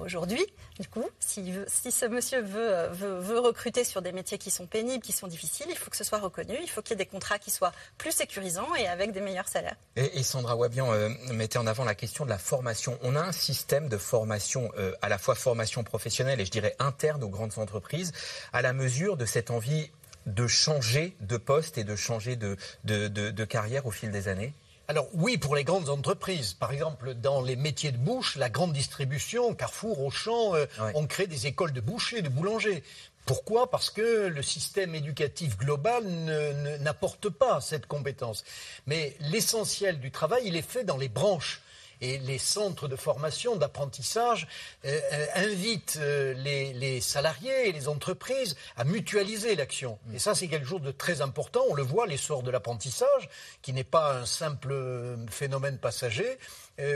[0.00, 0.44] Aujourd'hui,
[0.80, 5.12] du coup, si, ce monsieur veut, veut, recruter sur des métiers qui sont pénibles, qui
[5.12, 7.38] sont difficiles, il faut que ce soit reconnu, il faut qu'il y ait des contrats
[7.38, 9.76] qui soient plus sécurisants et avec des meilleurs salaires.
[9.96, 12.98] Et, Sandra Wabian euh, mettait en avant la question de la formation.
[13.02, 16.74] On a un système de formation, euh, à la fois formation professionnelle et je dirais
[16.78, 18.12] interne aux grandes entreprises,
[18.52, 19.90] à la mesure de cette envie
[20.24, 24.54] de changer de poste et de changer de carrière au fil des années
[24.88, 26.54] alors oui, pour les grandes entreprises.
[26.54, 31.26] Par exemple, dans les métiers de bouche, la grande distribution, Carrefour, Auchan, euh, on crée
[31.26, 32.82] des écoles de bouchers, de boulangers.
[33.24, 33.70] Pourquoi?
[33.70, 36.04] Parce que le système éducatif global
[36.80, 38.44] n'apporte pas cette compétence.
[38.86, 41.62] Mais l'essentiel du travail, il est fait dans les branches
[42.02, 44.48] et les centres de formation, d'apprentissage
[44.84, 49.98] euh, euh, invitent euh, les, salariés et les entreprises à mutualiser l'action.
[50.12, 51.62] Et ça, c'est quelque chose de très important.
[51.70, 53.28] On le voit, l'essor de l'apprentissage,
[53.62, 54.74] qui n'est pas un simple
[55.30, 56.38] phénomène passager.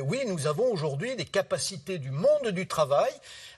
[0.03, 3.11] Oui, nous avons aujourd'hui des capacités du monde du travail,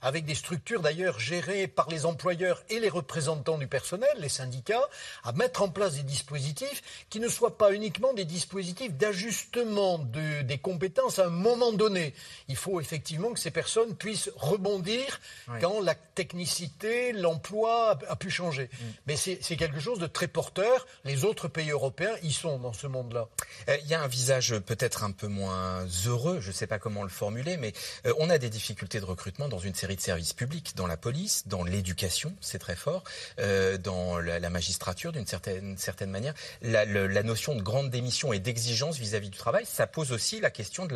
[0.02, 4.88] avec des structures d'ailleurs gérées par les employeurs et les représentants du personnel, les syndicats,
[5.24, 10.58] à mettre en place des dispositifs qui ne soient pas uniquement des dispositifs d'ajustement des
[10.58, 12.14] compétences à un moment donné.
[12.48, 15.20] Il faut effectivement que ces personnes puissent rebondir
[15.60, 18.64] quand la technicité, l'emploi a, pu changer.
[18.72, 18.84] Mm.
[19.06, 20.86] Mais c'est quelque chose de très porteur.
[21.04, 23.28] Les autres pays européens y sont dans ce monde-là.
[23.68, 26.78] Euh, il y a un visage peut-être un peu moins heureux, je ne sais pas
[26.78, 27.72] comment le formuler, mais
[28.06, 30.96] euh, on a des difficultés de recrutement dans une série de services publics, dans la
[30.96, 33.04] police, dans l'éducation, c'est très fort,
[33.38, 36.34] euh, dans la, magistrature d'une certaine, manière.
[36.62, 40.88] La, notion de grande démission et d'exigence vis-à-vis du travail, ça pose aussi la question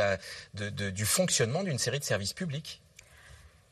[0.55, 2.83] du fonctionnement d'une série de services publics.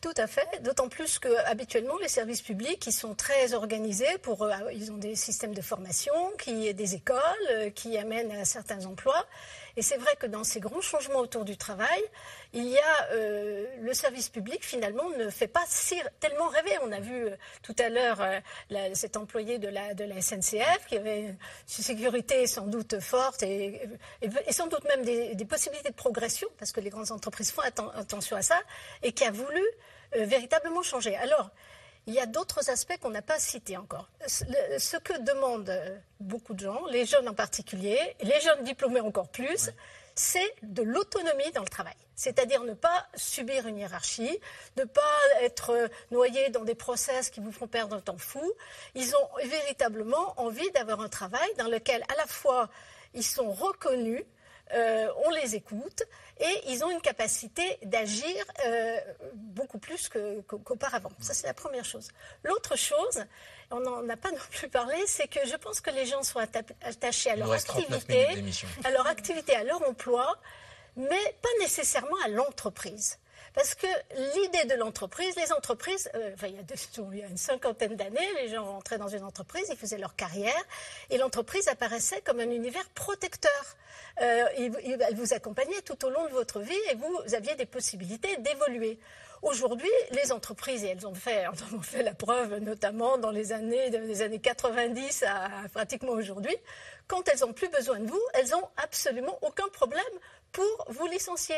[0.00, 4.50] Tout à fait, d'autant plus que habituellement les services publics sont très organisés pour euh,
[4.72, 9.26] ils ont des systèmes de formation, qui des écoles qui amènent à certains emplois
[9.80, 12.02] et c'est vrai que dans ces grands changements autour du travail,
[12.52, 16.72] il y a euh, le service public finalement ne fait pas si, tellement rêver.
[16.82, 17.28] On a vu
[17.62, 18.18] tout à l'heure
[18.92, 23.80] cet employé de la, SNCF qui avait une sécurité sans doute forte et,
[24.50, 28.42] sans doute même des, possibilités de progression parce que les grandes entreprises font attention à
[28.42, 28.60] ça
[29.02, 29.62] et qui a voulu
[30.14, 31.16] euh, véritablement changer.
[31.16, 31.48] Alors,
[32.10, 34.10] il y a d'autres aspects qu'on n'a pas cités encore.
[34.26, 39.28] Ce que demandent euh, beaucoup de gens, les jeunes en particulier, les jeunes diplômés encore
[39.28, 39.70] plus,
[40.16, 41.94] c'est de l'autonomie dans le travail.
[42.16, 44.40] C'est-à-dire ne pas subir une hiérarchie,
[44.76, 48.42] ne pas être euh, noyé dans des process qui vous font perdre un temps fou.
[48.96, 52.70] Ils ont véritablement envie d'avoir un travail dans lequel à la fois
[53.14, 54.24] ils sont reconnus,
[54.72, 56.02] on les écoute
[56.38, 58.44] et ils ont une capacité d'agir
[59.34, 60.08] beaucoup plus
[60.46, 61.10] qu'auparavant.
[61.20, 62.08] Ça, c'est la première chose.
[62.44, 63.24] L'autre chose,
[63.70, 66.40] on n'en a pas non plus parlé, c'est que je pense que les gens sont
[66.82, 68.26] attachés à leur activité,
[68.84, 70.36] à leur activité, à leur emploi,
[70.96, 73.18] mais pas nécessairement à l'entreprise.
[73.54, 76.62] Parce que l'idée de l'entreprise, les entreprises, euh, il, y a
[77.12, 80.14] il, y a une cinquantaine d'années, les gens rentraient dans une entreprise, ils faisaient leur
[80.14, 80.62] carrière,
[81.10, 83.76] et l'entreprise apparaissait comme un univers protecteur.
[84.22, 88.36] Euh, elle vous accompagnait tout au long de votre vie et vous aviez des possibilités
[88.36, 88.98] d'évoluer.
[89.42, 93.88] Aujourd'hui, les entreprises, et elles ont fait, ont fait la preuve notamment dans les années,
[93.88, 96.54] des années 90 à, pratiquement aujourd'hui,
[97.08, 100.04] quand elles n'ont plus besoin de vous, elles n'ont absolument aucun problème
[100.52, 101.56] pour vous licencier.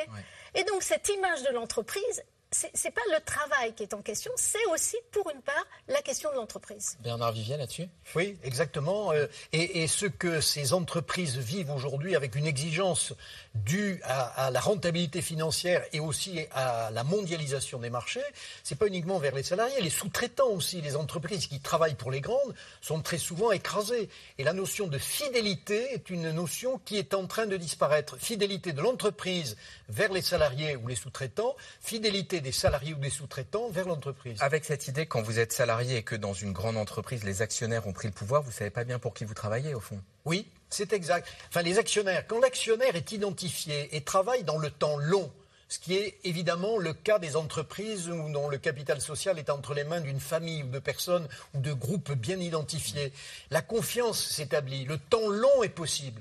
[0.55, 4.31] Et donc cette image de l'entreprise, ce n'est pas le travail qui est en question,
[4.37, 6.99] c'est aussi, pour une part, la question de l'entreprise.
[7.01, 7.89] Bernard Vivier, là-dessus?
[8.15, 9.13] Oui, exactement.
[9.13, 13.15] Euh, et, ce que ces entreprises vivent aujourd'hui avec une exigence
[13.55, 18.23] due à, la rentabilité financière et aussi à la mondialisation des marchés,
[18.63, 22.21] c'est pas uniquement vers les salariés, les sous-traitants aussi, les entreprises qui travaillent pour les
[22.21, 24.09] grandes sont très souvent écrasées.
[24.39, 28.19] Et la notion de fidélité est une notion qui est en train de disparaître.
[28.19, 29.57] Fidélité de l'entreprise
[29.89, 34.37] vers les salariés ou les sous-traitants, fidélité des salariés ou des sous-traitants vers l'entreprise.
[34.41, 37.87] Avec cette idée, quand vous êtes salarié et que dans une grande entreprise, les actionnaires
[37.87, 40.01] ont pris le pouvoir, vous ne savez pas bien pour qui vous travaillez au fond
[40.25, 41.29] Oui, c'est exact.
[41.49, 45.31] Enfin, les actionnaires, quand l'actionnaire est identifié et travaille dans le temps long,
[45.73, 49.73] ce qui est évidemment le cas des entreprises où dont le capital social est entre
[49.73, 53.11] les mains d'une famille ou de personnes ou de groupes bien identifiés.
[53.51, 56.21] La confiance s'établit, le temps long est possible.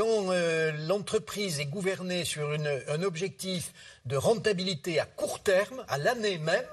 [0.00, 2.56] Quand euh, l'entreprise est gouvernée sur
[2.88, 3.74] un objectif
[4.06, 6.64] de rentabilité à court terme, à l'année même,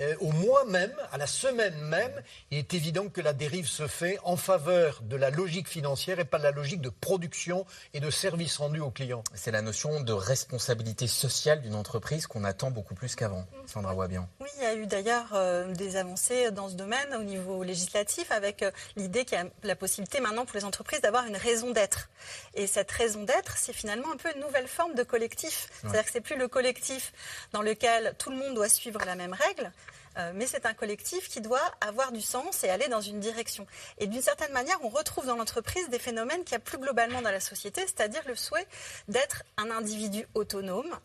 [0.00, 2.12] euh, au mois même, à la semaine même,
[2.50, 6.24] il est évident que la dérive se fait en faveur de la logique financière et
[6.24, 7.64] pas de la logique de production
[7.94, 9.22] et de service rendu aux clients.
[9.34, 13.46] C'est la notion de responsabilité sociale d'une entreprise qu'on attend beaucoup plus qu'avant.
[13.66, 14.28] Sandra Wabian.
[14.40, 18.30] Oui, il y a eu d'ailleurs euh, des avancées dans ce domaine au niveau législatif
[18.32, 21.70] avec euh, l'idée qu'il y a la possibilité maintenant pour les entreprises d'avoir une raison
[21.70, 22.10] d'être.
[22.54, 25.68] Et cette raison d'être, c'est finalement un peu une nouvelle forme de collectif.
[25.80, 27.12] C'est-à-dire que c'est plus le collectif
[27.52, 29.72] dans lequel tout le monde doit suivre la même règle,
[30.18, 33.66] euh, mais c'est un collectif qui doit avoir du sens et aller dans une direction.
[33.98, 37.22] Et d'une certaine manière, on retrouve dans l'entreprise des phénomènes qu'il y a plus globalement
[37.22, 38.66] dans la société, c'est-à-dire le souhait
[39.08, 40.98] d'être un individu autonome,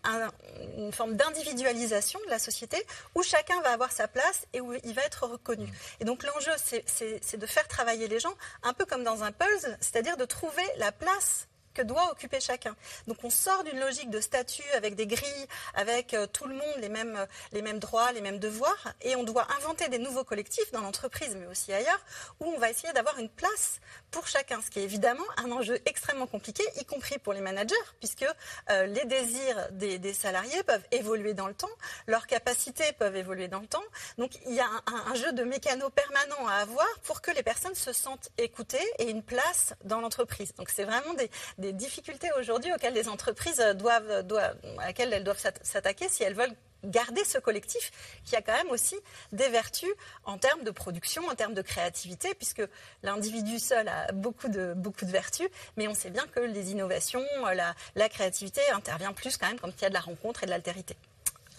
[0.77, 2.84] une forme d'individualisation de la société
[3.15, 5.67] où chacun va avoir sa place et où il va être reconnu.
[5.99, 9.77] Et donc l'enjeu, c'est de faire travailler les gens un peu comme dans un puzzle,
[9.80, 11.47] c'est-à-dire de trouver la place
[11.81, 12.75] doit occuper chacun.
[13.07, 16.77] Donc on sort d'une logique de statut avec des grilles, avec euh, tout le monde
[16.77, 20.81] euh, les mêmes droits, les mêmes devoirs, et on doit inventer des nouveaux collectifs dans
[20.81, 21.99] l'entreprise, mais aussi ailleurs,
[22.39, 23.79] où on va essayer d'avoir une place
[24.17, 27.75] pour chacun, ce qui est évidemment un enjeu extrêmement compliqué, y compris pour les managers,
[27.99, 28.25] puisque
[28.71, 31.69] euh, les désirs des, salariés peuvent évoluer dans le temps,
[32.08, 33.84] leurs capacités peuvent évoluer dans le temps.
[34.17, 37.75] Donc il y a un, jeu de mécano permanent à avoir pour que les personnes
[37.75, 40.51] se sentent écoutées et une place dans l'entreprise.
[40.56, 41.13] Donc c'est vraiment
[41.60, 46.34] des difficultés aujourd'hui auxquelles les entreprises doivent, doivent, à laquelle elles doivent s'attaquer si elles
[46.34, 47.91] veulent garder ce collectif
[48.23, 48.95] qui a quand même aussi
[49.31, 49.89] des vertus
[50.25, 52.63] en termes de production, en termes de créativité, puisque
[53.03, 57.23] l'individu seul a beaucoup de, beaucoup de vertus, mais on sait bien que les innovations,
[57.53, 60.45] la, la créativité intervient plus quand même quand il y a de la rencontre et
[60.45, 60.97] de l'altérité.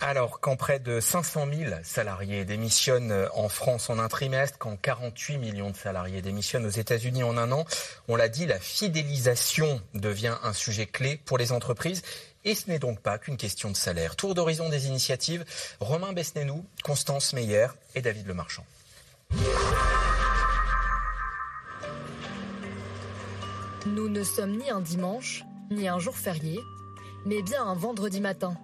[0.01, 5.39] Alors, quand près de 500 000 salariés démissionnent en France en un trimestre, quand 48
[5.39, 7.65] millions de salariés démissionnent aux États-Unis en un an,
[8.07, 12.03] on l'a dit, la fidélisation devient un sujet clé pour les entreprises.
[12.45, 14.17] Et ce n'est donc pas qu'une question de salaire.
[14.17, 15.45] Tour d'horizon des initiatives,
[15.81, 18.65] Romain Besnénou, Constance Meyer et David Lemarchand.
[23.87, 26.61] Nous ne sommes ni un dimanche, ni un jour férié,
[27.27, 28.57] mais bien un vendredi matin.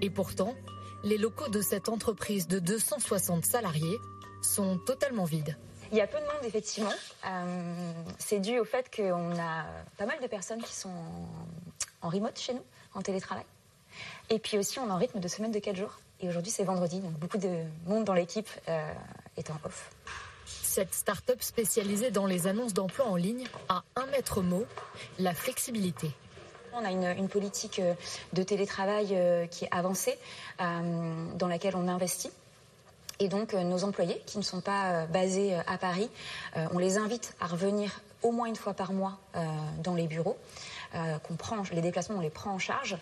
[0.00, 0.54] Et pourtant,
[1.04, 3.98] les locaux de cette entreprise de 260 salariés
[4.42, 5.56] sont totalement vides.
[5.90, 6.92] Il y a peu de monde, effectivement.
[7.26, 9.66] Euh, c'est dû au fait qu'on a
[9.98, 10.90] pas mal de personnes qui sont
[12.00, 13.44] en remote chez nous, en télétravail.
[14.30, 15.98] Et puis aussi, on est en rythme de semaine de 4 jours.
[16.20, 18.92] Et aujourd'hui, c'est vendredi, donc beaucoup de monde dans l'équipe euh,
[19.36, 19.90] est en off.
[20.46, 24.64] Cette start-up spécialisée dans les annonces d'emploi en ligne a un maître mot,
[25.18, 26.10] la flexibilité.
[26.74, 27.92] On a une, politique euh,
[28.32, 30.16] de télétravail euh, qui est avancée,
[30.60, 32.30] euh, dans laquelle on investit.
[33.18, 36.10] Et donc nos employés qui ne sont pas basés à Paris,
[36.56, 39.16] on les invite à revenir au moins une fois par mois
[39.84, 40.36] dans les bureaux.
[41.22, 42.96] Qu'on prend, les déplacements, on les prend en charge.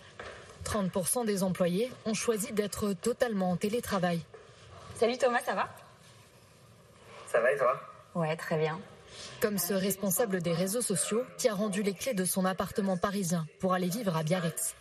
[0.64, 4.20] 30% des employés ont choisi d'être totalement en télétravail.
[4.96, 5.68] Salut Thomas, ça va?
[7.26, 7.81] Ça va et toi?
[8.14, 8.79] Ouais, très bien.
[9.40, 13.46] Comme ce responsable des réseaux sociaux qui a rendu les clés de son appartement parisien
[13.61, 14.74] pour aller vivre à Biarritz.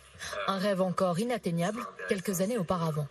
[0.46, 3.06] Un rêve encore inatteignable quelques années auparavant.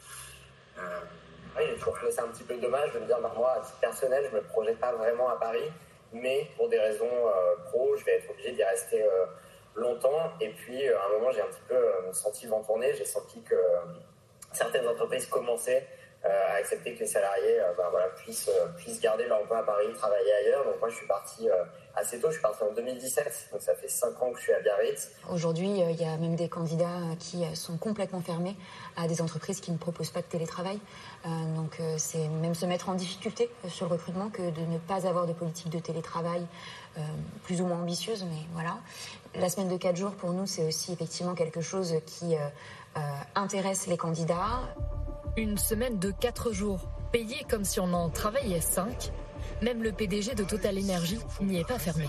[1.57, 3.59] Oui, j'ai toujours trouvé ça un petit peu dommage de me dire, bah, moi, à
[3.62, 5.71] titre personnel, je ne me projette pas vraiment à Paris,
[6.13, 9.25] mais pour des raisons euh, pro, je vais être obligé d'y rester euh,
[9.80, 10.32] longtemps.
[10.42, 11.76] Et puis, euh, à un moment, j'ai un petit peu
[12.13, 13.56] senti le vent tourner, j'ai senti que
[14.54, 15.88] certaines entreprises commençaient
[16.24, 20.65] à accepter que les salariés voilà, puissent, puissent garder leur emploi à Paris, travailler ailleurs.
[20.65, 21.48] Donc moi, je suis parti
[21.96, 24.54] assez tôt, je suis parti en 2017, donc ça fait 5 ans que je suis
[24.54, 25.12] à Biarritz.
[25.32, 28.58] Aujourd'hui, il y a même des candidats qui sont complètement fermés
[28.98, 30.80] à des entreprises qui ne proposent pas de télétravail.
[31.26, 34.78] Euh, donc euh, c'est même se mettre en difficulté sur le recrutement que de ne
[34.78, 36.46] pas avoir de politique de télétravail
[36.98, 37.02] euh,
[37.44, 38.78] plus ou moins ambitieuse, mais voilà.
[39.36, 42.36] La semaine de 4 jours, pour nous, c'est aussi effectivement quelque chose qui
[43.36, 44.76] intéresse les candidats.
[45.38, 49.12] Une semaine de 4 jours, payée comme si on en travaillait 5,
[49.62, 52.08] même le PDG de Total Energy n'y est pas fermé.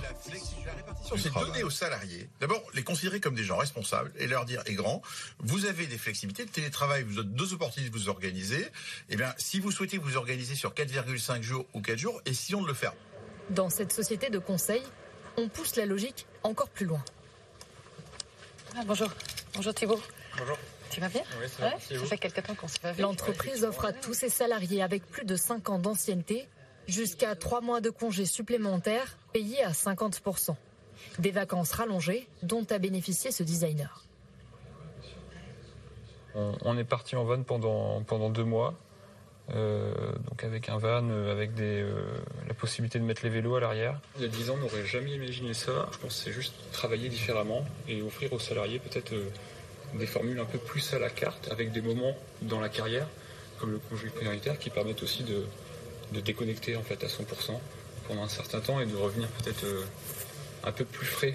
[1.17, 4.75] C'est donner aux salariés, d'abord les considérer comme des gens responsables et leur dire, et
[4.75, 5.03] grand,
[5.39, 8.67] vous avez des flexibilités, le télétravail vous donne deux opportunités de vous organiser.
[9.09, 12.67] Eh bien, si vous souhaitez vous organiser sur 4,5 jours ou 4 jours, essayons de
[12.67, 12.95] le faire.
[13.51, 14.83] Dans cette société de conseil,
[15.41, 17.03] on pousse la logique encore plus loin.
[18.77, 19.09] Ah, bonjour.
[19.55, 20.01] Bonjour Thibault.
[20.39, 20.57] Bonjour.
[20.91, 21.23] Tu vas bien?
[21.41, 23.03] Oui, ça, fait quelques temps qu'on s'est pas vu.
[23.03, 26.49] L'entreprise offre à tous ses salariés avec plus de 5 ans d'ancienneté
[26.89, 30.57] jusqu'à 3 mois de congés supplémentaires payés à 50%.
[31.19, 34.05] Des vacances rallongées dont a bénéficié ce designer.
[36.35, 38.75] On, est parti en van pendant, pendant deux mois.
[39.55, 39.93] Euh,
[40.29, 42.05] donc avec un van, euh, avec des, euh,
[42.47, 44.01] la possibilité de mettre les vélos à l'arrière.
[44.17, 45.89] Il y a dix ans, on n'aurait jamais imaginé ça.
[45.93, 49.13] Je pense que c'est juste travailler différemment et offrir aux salariés peut-être
[49.95, 53.09] des formules un peu plus à la carte, avec des moments dans la carrière,
[53.59, 55.45] comme le congé prioritaire, qui permettent aussi de,
[56.13, 57.59] de déconnecter en fait à 100%
[58.07, 59.67] pendant un certain temps et de revenir peut-être
[60.63, 61.35] un peu plus frais.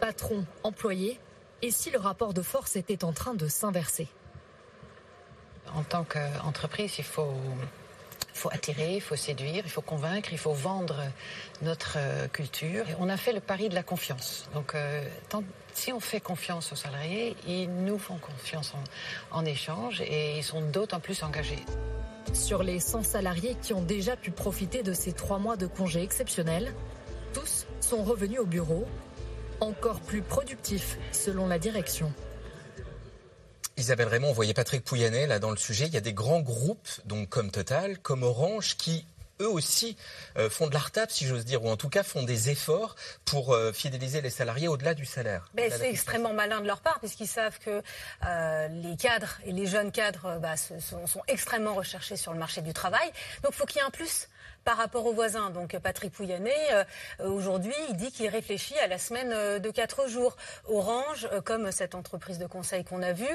[0.00, 1.18] Patron, employé,
[1.62, 4.06] et si le rapport de force était en train de s'inverser?
[5.74, 7.32] En tant qu'entreprise, il faut,
[8.50, 10.96] attirer, il faut séduire, il faut convaincre, il faut vendre
[11.62, 11.98] notre
[12.32, 12.84] culture.
[12.98, 14.48] on a fait le pari de la confiance.
[14.54, 15.02] Donc, euh,
[15.72, 20.44] si on fait confiance aux salariés, ils nous font confiance en, en échange et ils
[20.44, 21.64] sont d'autant plus engagés.
[22.32, 26.02] Sur les 100 salariés qui ont déjà pu profiter de ces trois mois de congés
[26.02, 26.74] exceptionnels,
[27.32, 28.86] tous sont revenus au bureau,
[29.60, 32.12] encore plus productifs selon la direction.
[33.78, 35.86] Isabelle Raymond, vous voyez Patrick Pouyanné là dans le sujet.
[35.86, 39.06] Il y a des grands groupes, donc comme Total, comme Orange, qui
[39.40, 39.96] eux aussi
[40.36, 43.54] euh, font de l'art-tap, si j'ose dire, ou en tout cas font des efforts pour
[43.54, 45.48] euh, fidéliser les salariés au-delà du salaire.
[45.56, 47.80] c'est extrêmement malin de leur part, puisqu'ils savent que
[48.26, 52.62] euh, les cadres et les jeunes cadres bah, sont, sont, extrêmement recherchés sur le marché
[52.62, 53.08] du travail.
[53.44, 54.28] Donc il faut qu'il y ait un plus
[54.64, 55.50] par rapport aux voisins.
[55.50, 56.84] Donc Patrick Pouyanné, euh,
[57.28, 60.36] aujourd'hui, il dit qu'il réfléchit à la semaine euh, de quatre jours.
[60.68, 63.26] Orange, euh, comme cette entreprise de conseil qu'on a vue,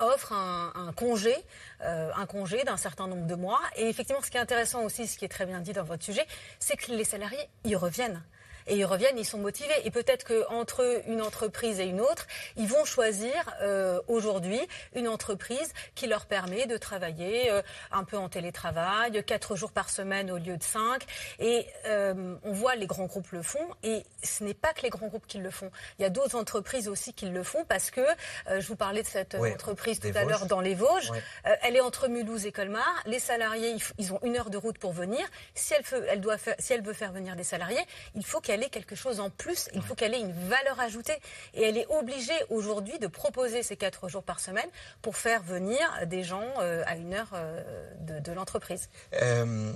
[0.00, 1.34] offre un, congé,
[1.80, 3.60] un congé d'un certain nombre de mois.
[3.76, 6.04] Et effectivement, ce qui est intéressant aussi, ce qui est très bien dit dans votre
[6.04, 6.26] sujet,
[6.58, 8.22] c'est que les salariés y reviennent
[8.70, 9.74] et ils reviennent, ils sont motivés.
[9.84, 14.60] Et peut-être qu'entre une entreprise et une autre, ils vont choisir euh, aujourd'hui
[14.94, 19.90] une entreprise qui leur permet de travailler euh, un peu en télétravail, quatre jours par
[19.90, 21.04] semaine au lieu de cinq.
[21.40, 23.66] Et euh, on voit les grands groupes le font.
[23.82, 25.70] Et ce n'est pas que les grands groupes qui le font.
[25.98, 28.02] Il y a d'autres entreprises aussi qui le font parce que
[28.48, 31.10] je vous parlais de cette entreprise tout à l'heure dans les Vosges.
[31.42, 33.02] elle est entre Mulhouse et Colmar.
[33.06, 35.26] Les salariés, ils ont une heure de route pour venir.
[35.54, 38.40] Si elle, veut, elle doit faire, si elle veut faire venir des salariés, il faut
[38.40, 41.18] qu'elle ait quelque chose en plus, il faut qu'elle ait une valeur ajoutée.
[41.54, 44.68] Et elle est obligée aujourd'hui de proposer ces quatre jours par semaine
[45.02, 47.62] pour faire venir des gens euh, à une heure euh,
[48.00, 48.88] de, l'entreprise.
[49.14, 49.72] Euh,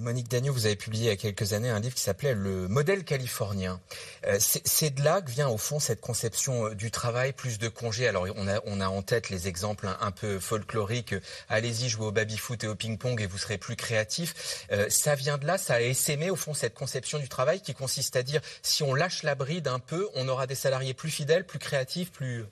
[0.00, 2.68] Monique Dagneau, vous avez publié il y a quelques années un livre qui s'appelait Le
[2.68, 3.80] modèle californien.
[4.26, 7.68] Euh, c'est de là que vient au fond cette conception euh, du travail, plus de
[7.68, 8.06] congés.
[8.06, 11.14] Alors on a, on a en tête les exemples un, peu folkloriques.
[11.48, 14.66] Allez-y jouer au baby-foot et au ping-pong et vous serez plus créatif.
[14.72, 17.74] Euh, ça vient de là, ça a essaimé au fond cette conception du travail qui
[17.74, 21.10] consiste à dire si on lâche la bride un peu, on aura des salariés plus
[21.10, 22.44] fidèles, plus créatifs, plus...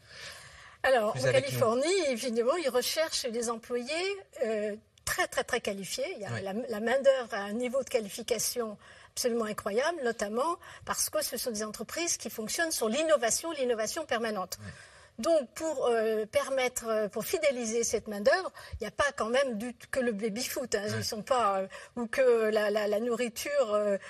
[0.82, 3.88] Alors, en Californie, évidemment, ils recherchent des employés
[5.04, 6.06] très, très, très qualifiés.
[6.16, 8.76] Il y a la, main-d'œuvre à un niveau de qualification
[9.12, 14.58] absolument incroyable, notamment parce que ce sont des entreprises qui fonctionnent sur l'innovation, l'innovation permanente.
[15.18, 19.58] Donc, pour euh, permettre, euh, pour fidéliser cette main-d'œuvre, il n'y a pas quand même
[19.58, 20.74] du, que le baby-foot.
[20.74, 23.52] Hein, Ils sont pas, euh, ou que la, la, nourriture.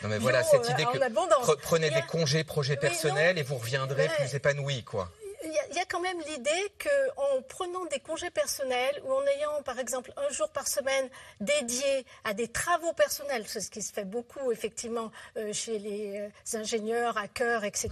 [0.02, 4.34] non, mais voilà, cette idée que prenez des congés, projets personnels et vous reviendrez plus
[4.34, 5.10] épanoui, quoi
[5.44, 9.78] il y, a quand même l'idée qu'en prenant des congés personnels ou en ayant, par
[9.78, 11.08] exemple, un jour par semaine
[11.40, 16.58] dédié à des travaux personnels, ce qui se fait beaucoup, effectivement, euh, chez les euh,
[16.58, 17.90] ingénieurs, hackers, etc.,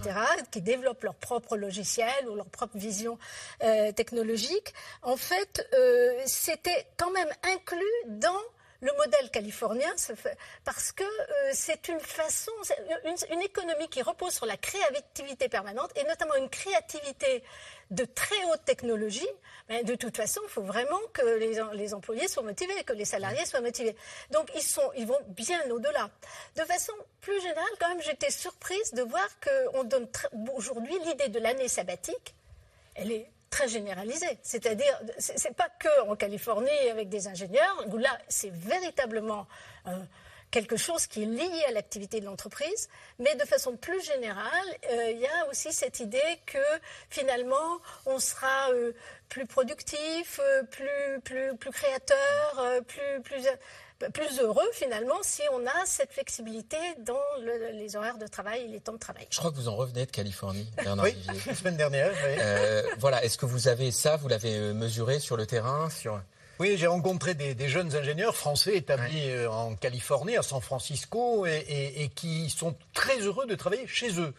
[0.51, 3.17] qui développent leur propre logiciel ou leur propre vision
[3.63, 5.67] euh, technologique, en fait,
[6.25, 8.41] c'était quand même inclus dans
[8.83, 9.93] le modèle californien,
[10.65, 12.51] parce que euh, c'est une façon,
[13.31, 17.43] une, économie qui repose sur la créativité permanente et notamment une créativité
[17.91, 19.27] de très haute technologie.
[19.69, 23.45] Mais de toute façon, il faut vraiment que les, employés soient motivés, que les salariés
[23.45, 23.95] soient motivés.
[24.31, 26.09] Donc ils, sont, ils vont bien au-delà.
[26.57, 30.09] De façon plus générale, quand même, j'étais surprise de voir qu'on donne
[30.55, 32.35] aujourd'hui l'idée de l'année sabbatique.
[32.95, 34.39] Elle est très généralisé.
[34.41, 39.45] C'est-à-dire, c'est pas que en Californie avec des ingénieurs, là, c'est véritablement
[39.87, 39.91] euh,
[40.49, 42.89] quelque chose qui est lié à l'activité de l'entreprise,
[43.19, 46.65] mais de façon plus générale, euh, il y a aussi cette idée que
[47.11, 47.77] finalement,
[48.07, 48.93] on sera euh,
[49.29, 50.39] plus productif,
[50.71, 53.47] plus, plus, plus créateur, plus, plus
[54.13, 57.19] plus heureux finalement si on a cette flexibilité dans
[57.73, 59.27] les horaires de travail et les temps de travail.
[59.29, 61.15] Je crois que vous en revenez de Californie, Bernard Oui,
[61.45, 62.11] la semaine dernière.
[62.25, 66.19] Euh, voilà, est-ce que vous avez ça, vous l'avez euh, mesuré sur le terrain sur...
[66.59, 72.11] Oui, j'ai rencontré des, jeunes ingénieurs français établis euh, en Californie, à San Francisco, et,
[72.15, 74.33] qui sont très heureux de travailler chez eux.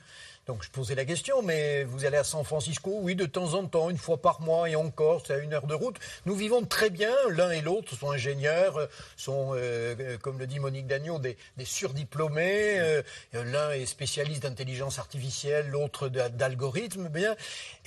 [0.47, 3.67] Donc je posais la question, mais vous allez à San Francisco Oui, de temps en
[3.67, 5.97] temps, une fois par mois et encore, c'est à une heure de route.
[6.27, 10.87] Nous vivons très bien, l'un et l'autre sont ingénieurs, sont, euh, comme le dit Monique
[10.87, 12.79] Dagnon, des, surdiplômés.
[12.79, 17.09] Euh, l'un est spécialiste d'intelligence artificielle, l'autre d'algorithme.
[17.09, 17.37] Bien.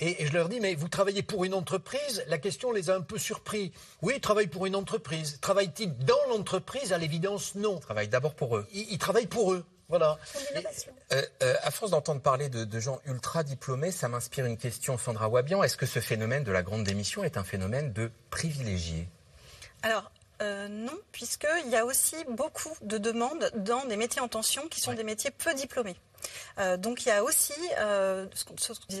[0.00, 2.24] Et, je leur dis, mais vous travaillez pour une entreprise?
[2.26, 3.72] La question les a un peu surpris.
[4.02, 5.38] Oui, ils travaillent pour une entreprise.
[5.40, 6.92] Travaillent-ils dans l'entreprise?
[6.92, 7.76] À l'évidence, non.
[7.76, 8.66] Ils travaillent d'abord pour eux.
[8.72, 9.64] ils travaillent pour eux.
[9.88, 10.18] Voilà.
[11.12, 15.28] Euh, euh, à force d'entendre parler de, gens ultra diplômés, ça m'inspire une question, Sandra
[15.28, 15.62] Wabian.
[15.62, 19.08] Est-ce que ce phénomène de la grande démission est un phénomène de privilégiés
[19.82, 20.10] Alors,
[20.42, 24.80] euh, non, puisqu'il y a aussi beaucoup de demandes dans des métiers en tension qui
[24.80, 25.96] sont des métiers peu diplômés.
[26.58, 28.26] Euh, donc il y a aussi euh,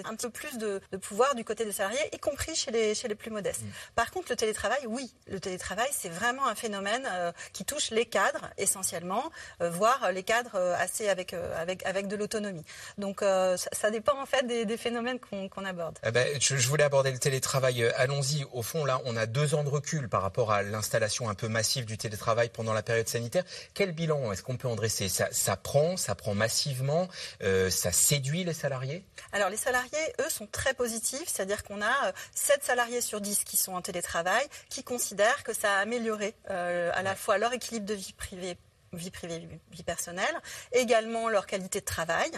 [0.04, 3.14] un peu plus de, pouvoir du côté des salariés, y compris chez les, chez les
[3.14, 3.62] plus modestes.
[3.62, 3.70] Mm.
[3.94, 8.06] Par contre, le télétravail, oui, le télétravail, c'est vraiment un phénomène euh, qui touche les
[8.06, 12.64] cadres essentiellement, voire les cadres assez avec, avec, avec de l'autonomie.
[12.96, 15.98] Donc ça, dépend en fait des, phénomènes qu'on aborde.
[16.06, 17.84] Eh ben, je, voulais aborder le télétravail.
[17.96, 18.44] Allons-y.
[18.52, 21.48] Au fond, là, on a deux ans de recul par rapport à l'installation un peu
[21.48, 23.44] massive du télétravail pendant la période sanitaire.
[23.74, 25.08] Quel bilan est-ce qu'on peut en dresser?
[25.08, 27.07] Ça, ça prend, ça prend massivement
[27.42, 29.04] euh, ça séduit les salariés?
[29.32, 33.44] Alors les salariés, eux, sont très positifs, c'est-à-dire qu'on a 7 euh, salariés sur 10
[33.44, 37.52] qui sont en télétravail, qui considèrent que ça a amélioré euh, à la fois leur
[37.52, 38.56] équilibre de vie privée
[38.94, 40.34] vie privée, vie personnelle,
[40.72, 42.30] également leur qualité de travail.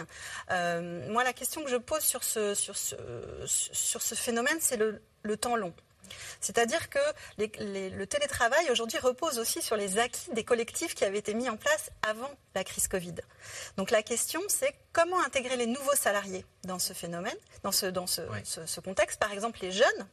[0.49, 2.97] moi, la question que je pose sur ce, sur ce,
[3.45, 5.73] sur ce phénomène, c'est le, le temps long.
[6.39, 6.99] C'est-à-dire que
[7.37, 11.57] le télétravail aujourd'hui repose aussi sur les acquis des collectifs qui avaient été mis en
[11.57, 13.15] place avant la crise Covid.
[13.77, 18.07] Donc la question, c'est comment intégrer les nouveaux salariés dans ce phénomène, dans ce, dans
[18.07, 19.19] ce, ce, contexte.
[19.19, 20.07] Par exemple, les jeunes,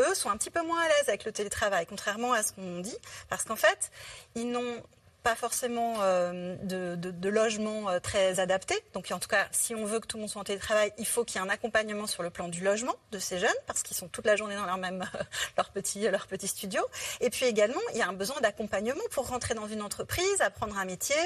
[0.00, 2.80] eux, sont un petit peu moins à l'aise avec le télétravail, contrairement à ce qu'on
[2.80, 2.96] dit,
[3.28, 3.90] parce qu'en fait,
[4.34, 4.82] ils n'ont
[5.22, 8.74] pas forcément euh, de, logement euh, très adapté.
[8.94, 11.06] Donc en tout cas, si on veut que tout le monde soit en télétravail, il
[11.06, 13.82] faut qu'il y ait un accompagnement sur le plan du logement de ces jeunes, parce
[13.82, 15.04] qu'ils sont toute la journée dans leur même
[15.56, 16.82] leur petit leur petit studio.
[17.20, 20.78] Et puis également, il y a un besoin d'accompagnement pour rentrer dans une entreprise, apprendre
[20.78, 21.16] un métier,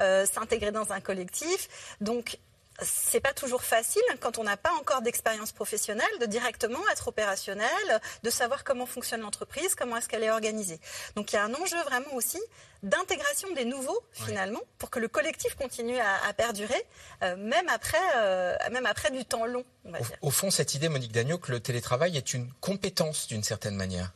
[0.00, 1.96] euh, s'intégrer dans un collectif.
[2.00, 2.38] Donc
[2.82, 7.68] c'est pas toujours facile quand on n'a pas encore d'expérience professionnelle de directement être opérationnel,
[8.22, 10.78] de savoir comment fonctionne l'entreprise, comment est-ce qu'elle est organisée.
[11.16, 12.40] Donc il y a un enjeu vraiment aussi
[12.84, 16.80] d'intégration des nouveaux finalement pour que le collectif continue à, perdurer
[17.24, 19.64] euh, même après euh, même après du temps long.
[20.22, 24.12] Au, fond, cette idée, Monique Dagneau, que le télétravail est une compétence d'une certaine manière.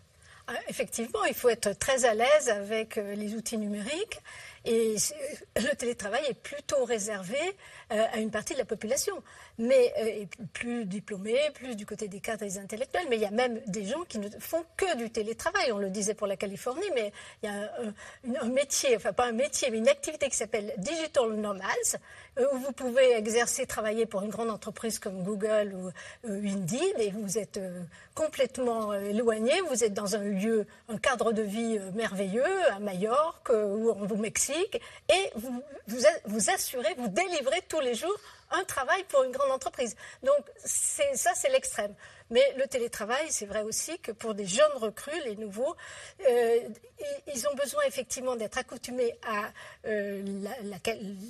[0.48, 4.20] Ah, effectivement, il faut être très à l'aise avec euh, les outils numériques.
[4.64, 4.94] Et
[5.56, 7.38] le télétravail est plutôt réservé
[7.92, 9.14] euh, à une partie de la population,
[9.58, 13.06] mais euh, plus diplômés, plus du côté des cadres et des intellectuels.
[13.10, 15.72] Mais il y a même des gens qui ne font que du télétravail.
[15.72, 19.32] On le disait pour la Californie, mais il y a un, métier, enfin pas un
[19.32, 21.98] métier, mais une activité qui s'appelle Digital Nomads,
[22.38, 25.90] euh, où vous pouvez exercer, travailler pour une grande entreprise comme Google ou
[26.28, 27.58] Indeed, et vous êtes
[28.14, 29.52] complètement éloigné.
[29.68, 34.51] Vous êtes dans un lieu, un cadre de vie merveilleux à Majorque ou au Mexique
[35.08, 38.18] et vous, vous, vous assurez, vous délivrez tous les jours
[38.52, 39.96] un travail pour une grande entreprise.
[40.22, 41.94] Donc ça, c'est l'extrême.
[42.30, 45.76] Mais le télétravail, c'est vrai aussi que pour des jeunes recrues, les nouveaux,
[46.26, 46.60] euh,
[47.34, 49.50] ils ont besoin effectivement d'être accoutumés à
[49.86, 50.22] euh,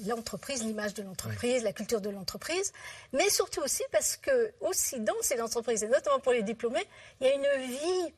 [0.07, 2.73] l'entreprise, l'image de l'entreprise, la culture de l'entreprise,
[3.12, 6.87] mais surtout aussi parce que aussi dans ces entreprises, et notamment pour les diplômés,
[7.20, 8.14] il y a une vie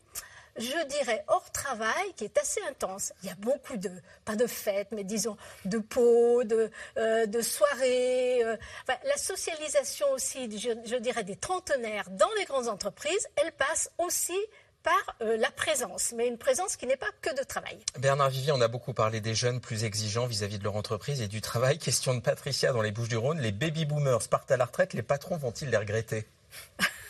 [0.56, 3.12] je dirais, hors travail qui est assez intense.
[3.22, 3.90] Il y a beaucoup de,
[4.24, 8.44] pas de fêtes, mais disons de pots, de, euh, de soirées.
[8.44, 8.56] Euh,
[8.88, 14.38] la socialisation aussi, je, dirais, des trentenaires dans les grandes entreprises, elle passe aussi
[14.82, 17.78] par euh, la présence, mais une présence qui n'est pas que de travail.
[17.98, 21.22] Bernard Vivier, on a beaucoup parlé des jeunes plus exigeants vis-à-vis -vis de leur entreprise
[21.22, 21.78] et du travail.
[21.78, 23.40] Question de Patricia dans les Bouches du Rhône.
[23.40, 26.26] Les baby boomers partent à la retraite, les patrons vont-ils les regretter?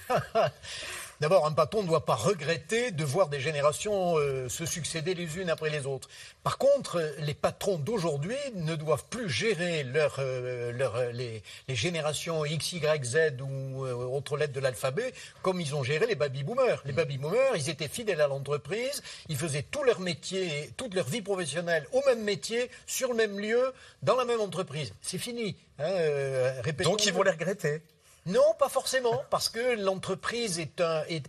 [1.25, 5.39] D'abord, un patron ne doit pas regretter de voir des générations euh, se succéder les
[5.39, 6.07] unes après les autres.
[6.43, 11.43] Par contre, les patrons d'aujourd'hui ne doivent plus gérer leur, euh, euh, les,
[11.75, 16.83] générations X, Y, Z ou autres lettres de l'alphabet comme ils ont géré les baby-boomers.
[16.85, 21.23] Les baby-boomers, ils étaient fidèles à l'entreprise, ils faisaient tout leur métier, toute leur vie
[21.23, 23.73] professionnelle au même métier, sur le même lieu,
[24.03, 24.93] dans la même entreprise.
[25.01, 25.57] C'est fini.
[25.79, 25.91] Hein,
[26.83, 27.81] Donc ils vont les regretter.
[28.27, 30.83] Non, pas forcément, parce que l'entreprise est,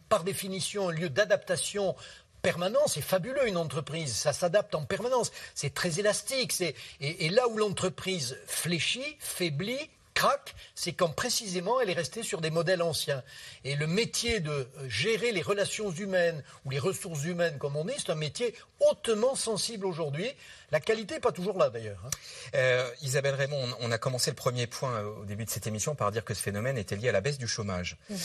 [0.07, 1.95] par définition un lieu d'adaptation
[2.41, 2.87] permanent.
[2.87, 5.31] C'est fabuleux une entreprise, ça s'adapte en permanence.
[5.55, 6.53] C'est très élastique.
[7.01, 12.49] et là où l'entreprise fléchit, faiblit, craque, c'est quand précisément elle est restée sur des
[12.49, 13.21] modèles anciens.
[13.63, 17.85] Et le métier de euh, gérer les relations humaines ou les ressources humaines, comme on
[17.85, 20.31] dit, c'est un métier hautement sensible aujourd'hui.
[20.71, 22.01] La qualité n'est pas toujours là d'ailleurs.
[22.05, 22.09] Hein.
[22.55, 25.95] Euh, Isabelle Raymond, on a commencé le premier point euh, au début de cette émission
[25.95, 27.97] par dire que ce phénomène était lié à la baisse du chômage.
[28.09, 28.17] Mhm.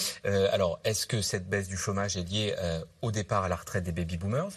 [0.52, 2.54] alors, est-ce que cette baisse du chômage est liée
[3.02, 4.52] au départ à la retraite des baby boomers?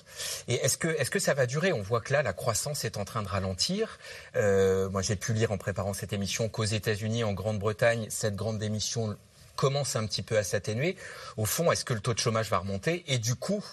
[0.48, 1.74] Et est-ce que, est-ce que ça va durer?
[1.74, 3.98] On voit que là, la croissance est en train de ralentir.
[4.36, 9.18] moi, j'ai pu lire en préparant cette émission qu'aux États-Unis, en Grande-Bretagne, cette grande démission
[9.56, 10.96] commence un petit peu à s'atténuer.
[11.38, 13.64] Au fond, est-ce que le taux de chômage va remonter et du coup,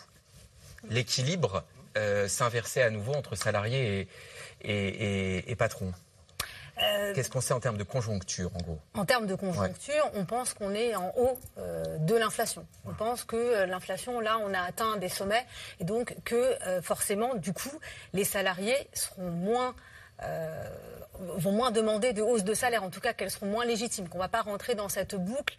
[0.88, 1.64] l'équilibre
[1.96, 4.08] euh, s'inverser à nouveau entre salariés
[4.62, 5.92] et, patrons?
[6.82, 8.78] Euh, Qu'est-ce qu'on sait en termes de conjoncture, en gros?
[8.94, 12.66] En termes de conjoncture, on pense qu'on est en haut euh, de l'inflation.
[12.86, 15.44] On pense que l'inflation, là, on a atteint des sommets,
[15.78, 17.78] et donc que forcément, du coup,
[18.14, 19.74] les salariés seront moins
[21.36, 24.18] vont moins demander de hausse de salaire, en tout cas qu'elles seront moins légitimes, qu'on
[24.18, 25.56] ne va pas rentrer dans cette boucle,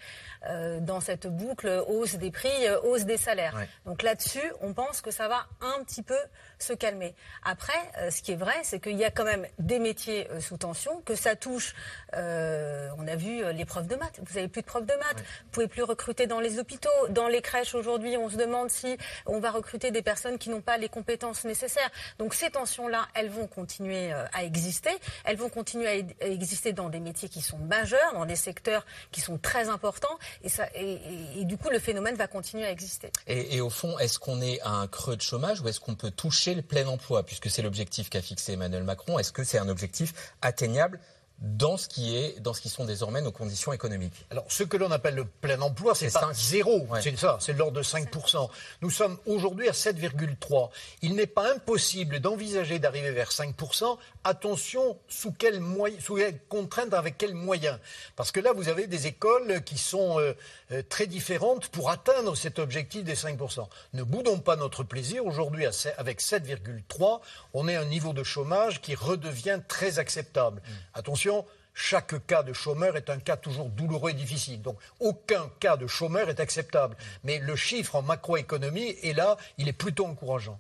[0.48, 3.56] euh, dans cette boucle hausse des prix, euh, hausse des salaires.
[3.86, 6.18] Donc là-dessus, on pense que ça va un petit peu
[6.62, 7.16] se calmer.
[7.44, 10.58] Après, euh, ce qui est vrai, c'est qu'il y a quand même des métiers sous
[10.58, 11.74] tension, que ça touche.
[12.14, 14.20] on a vu les profs de maths.
[14.26, 15.20] Vous avez plus de profs de maths.
[15.20, 17.74] Vous pouvez plus recruter dans les hôpitaux, dans les crèches.
[17.76, 21.44] Aujourd'hui, on se demande si on va recruter des personnes qui n'ont pas les compétences
[21.46, 21.90] nécessaires.
[22.20, 24.92] Donc ces tensions-là, elles vont continuer à exister.
[25.24, 29.22] Elles vont continuer à exister dans des métiers qui sont majeurs, dans des secteurs qui
[29.22, 33.12] sont très importants, et, ça, et, du coup, le phénomène va continuer à exister.
[33.28, 36.12] Et, au fond, est-ce qu'on est à un creux de chômage ou est-ce qu'on peut
[36.12, 39.20] toucher le plein emploi, puisque c'est l'objectif qu'a fixé Emmanuel Macron.
[39.20, 41.00] Est-ce que c'est un objectif atteignable
[41.42, 44.14] dans ce qui est, dans ce qui sont désormais nos conditions économiques.
[44.30, 47.78] Alors, ce que l'on appelle le plein emploi, c'est pas zéro, c'est ça, c'est l'ordre
[47.78, 48.50] de 5%.
[48.82, 50.70] Nous sommes aujourd'hui à 7,3.
[51.02, 53.98] Il n'est pas impossible d'envisager d'arriver vers 5%.
[54.24, 57.80] Attention, sous quelle moyen, sous quelle contrainte, avec quels moyens.
[58.16, 60.34] Parce que là, vous avez des écoles qui sont euh,
[60.72, 63.68] euh, très différentes pour atteindre cet objectif des 5%.
[63.94, 65.26] Ne boudons pas notre plaisir.
[65.26, 65.66] Aujourd'hui,
[65.98, 67.22] avec 7,3,
[67.56, 70.62] on est à un niveau de chômage qui redevient très acceptable.
[70.62, 70.72] Mm.
[70.94, 71.31] Attention,
[71.74, 74.62] chaque cas de chômeur est un cas toujours douloureux et difficile.
[74.62, 76.96] Donc aucun cas de chômeur est acceptable.
[77.24, 80.60] Mais le chiffre en macroéconomie est là, il est plutôt encourageant.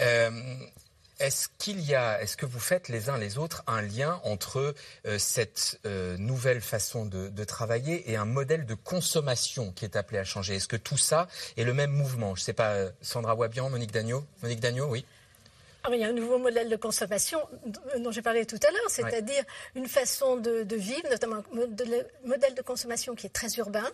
[0.00, 0.30] Euh,
[1.20, 4.74] est-ce qu'il y a, est-ce que vous faites les uns les autres un lien entre
[5.06, 10.18] euh, cette euh, nouvelle façon de, travailler et un modèle de consommation qui est appelé
[10.18, 10.56] à changer?
[10.56, 12.34] Est-ce que tout ça est le même mouvement?
[12.34, 14.26] Je ne sais pas, Sandra Wabian, Monique Dagneau?
[14.42, 15.04] Monique Dagneau, oui.
[15.84, 17.40] Ah, il y a un nouveau modèle de consommation
[17.98, 19.42] dont j'ai parlé tout à l'heure, c'est-à-dire
[19.74, 23.90] une façon de, de, vivre, notamment un modèle de consommation qui est très urbain,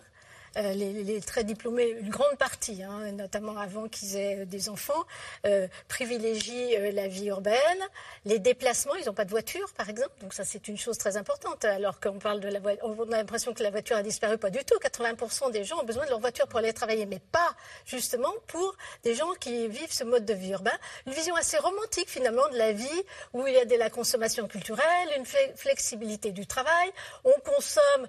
[0.57, 5.05] euh, les, très diplômés, une grande partie, hein, notamment avant qu'ils aient des enfants,
[5.45, 7.55] euh, privilégient euh, la vie urbaine,
[8.25, 8.95] les déplacements.
[8.95, 11.65] Ils n'ont pas de voiture, par exemple, donc ça c'est une chose très importante.
[11.65, 14.49] Alors qu'on parle de la voiture, on a l'impression que la voiture a disparu, pas
[14.49, 14.75] du tout.
[14.79, 18.75] 80% des gens ont besoin de leur voiture pour aller travailler, mais pas justement pour
[19.03, 20.77] des gens qui vivent ce mode de vie urbain.
[21.05, 22.87] Une vision assez romantique finalement de la vie
[23.33, 25.25] où il y a de la consommation culturelle, une
[25.55, 26.91] flexibilité du travail.
[27.23, 28.07] On consomme,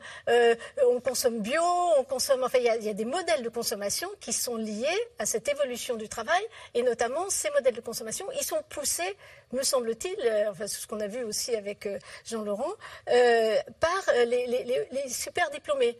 [0.86, 1.62] on consomme bio,
[1.98, 4.86] on consomme Enfin, il y, a, des modèles de consommation qui sont liés
[5.18, 6.42] à cette évolution du travail,
[6.74, 9.16] et notamment ces modèles de consommation, ils sont poussés
[9.52, 10.16] me semble-t-il,
[10.48, 11.88] enfin ce qu'on a vu aussi avec
[12.24, 12.72] Jean Laurent,
[13.06, 15.98] par les, super diplômés.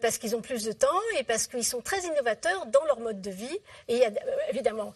[0.00, 3.20] parce qu'ils ont plus de temps et parce qu'ils sont très innovateurs dans leur mode
[3.20, 3.58] de vie.
[3.88, 4.10] Et y a,
[4.48, 4.94] évidemment,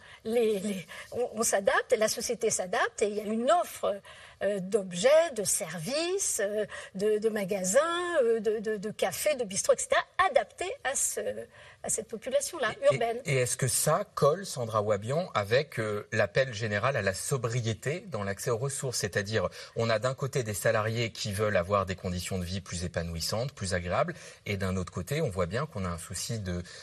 [1.13, 4.01] on s'adapte, la société s'adapte et il y a une offre
[4.45, 6.65] euh, d'objets, de services, euh,
[6.95, 7.81] de, magasins,
[8.23, 9.91] euh, de, cafés, de bistrots, etc.,
[10.31, 13.19] adaptés à, cette population-là, urbaine.
[13.25, 15.81] Et, est-ce que ça colle, Sandra Wabian, avec
[16.13, 18.99] l'appel général à la sobriété dans l'accès aux ressources?
[18.99, 22.85] C'est-à-dire, on a d'un côté des salariés qui veulent avoir des conditions de vie plus
[22.85, 24.15] épanouissantes, plus agréables,
[24.47, 26.41] et d'un autre côté, on voit bien qu'on a un souci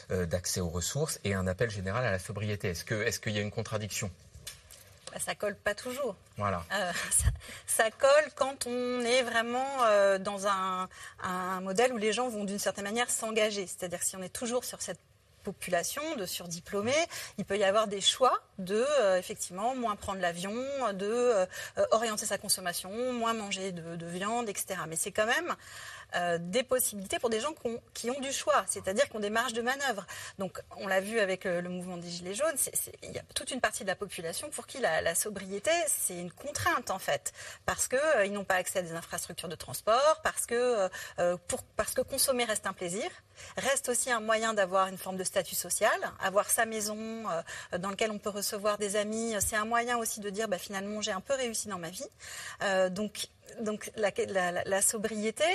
[0.09, 2.69] d'accès aux ressources et un appel général à la sobriété.
[2.69, 4.11] Est-ce qu'il est y a une contradiction?
[5.19, 6.15] Ça colle pas toujours.
[6.37, 6.63] Voilà.
[6.73, 6.91] Euh,
[7.67, 10.89] ça, colle quand on est vraiment euh, dans un,
[11.61, 13.67] modèle où les gens vont d'une certaine manière s'engager.
[13.67, 14.99] C'est-à-dire si on est toujours sur cette
[15.43, 16.93] population de surdiplômés,
[17.37, 20.53] il peut y avoir des choix de euh, effectivement moins prendre l'avion,
[20.93, 21.47] de
[21.91, 24.81] orienter sa consommation, moins manger de, de viande, etc.
[24.87, 25.55] Mais c'est quand même
[26.15, 27.53] euh, des possibilités pour des gens
[27.93, 30.05] qui ont, du choix, c'est-à-dire qui ont des marges de manœuvre.
[30.39, 32.55] Donc, on l'a vu avec euh, le, mouvement des Gilets jaunes,
[33.03, 36.31] il y a toute une partie de la population pour qui la, sobriété, c'est une
[36.31, 37.33] contrainte, en fait,
[37.65, 40.89] parce qu'ils euh, n'ont pas accès à des infrastructures de transport, parce que,
[42.07, 43.09] consommer reste un plaisir,
[43.57, 47.23] reste aussi un moyen d'avoir une forme de statut social, avoir sa maison
[47.77, 51.01] dans laquelle on peut recevoir des amis, c'est un moyen aussi de dire, bah, finalement,
[51.01, 52.07] j'ai un peu réussi dans ma vie.
[52.91, 53.27] donc,
[53.61, 55.45] donc la, sobriété,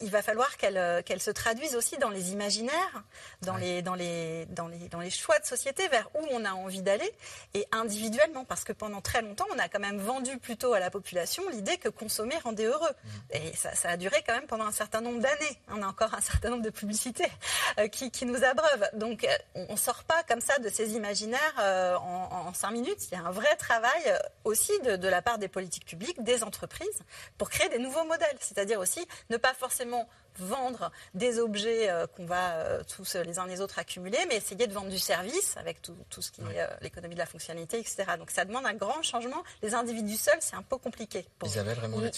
[0.00, 3.04] il va falloir qu'elle euh, qu'elle se traduise aussi dans les imaginaires,
[3.42, 6.52] dans, les, dans, les, dans, les, dans les choix de société vers où on a
[6.52, 7.10] envie d'aller,
[7.54, 10.90] et individuellement, parce que pendant très longtemps, on a quand même vendu plutôt à la
[10.90, 12.90] population l'idée que consommer rendait heureux.
[12.90, 13.08] Mmh.
[13.32, 15.58] Et ça, ça, a duré quand même pendant un certain nombre d'années.
[15.68, 17.30] On a encore un certain nombre de publicités
[17.78, 18.88] euh, qui, qui, nous abreuvent.
[18.94, 23.08] Donc euh, on ne sort pas comme ça de ces imaginaires en, en, cinq minutes.
[23.10, 26.42] Il y a un vrai travail aussi de, de la part des politiques publiques, des
[26.42, 27.00] entreprises,
[27.38, 28.36] pour créer des nouveaux modèles.
[28.40, 30.08] C'est-à-dire aussi ne pas forcément
[30.38, 34.66] vendre des objets euh, qu'on va euh, tous les uns les autres accumuler, mais essayer
[34.66, 37.78] de vendre du service avec tout, tout ce qui est euh, l'économie de la fonctionnalité,
[37.78, 38.04] etc.
[38.18, 39.42] Donc ça demande un grand changement.
[39.62, 41.26] Les individus seuls, c'est un peu compliqué.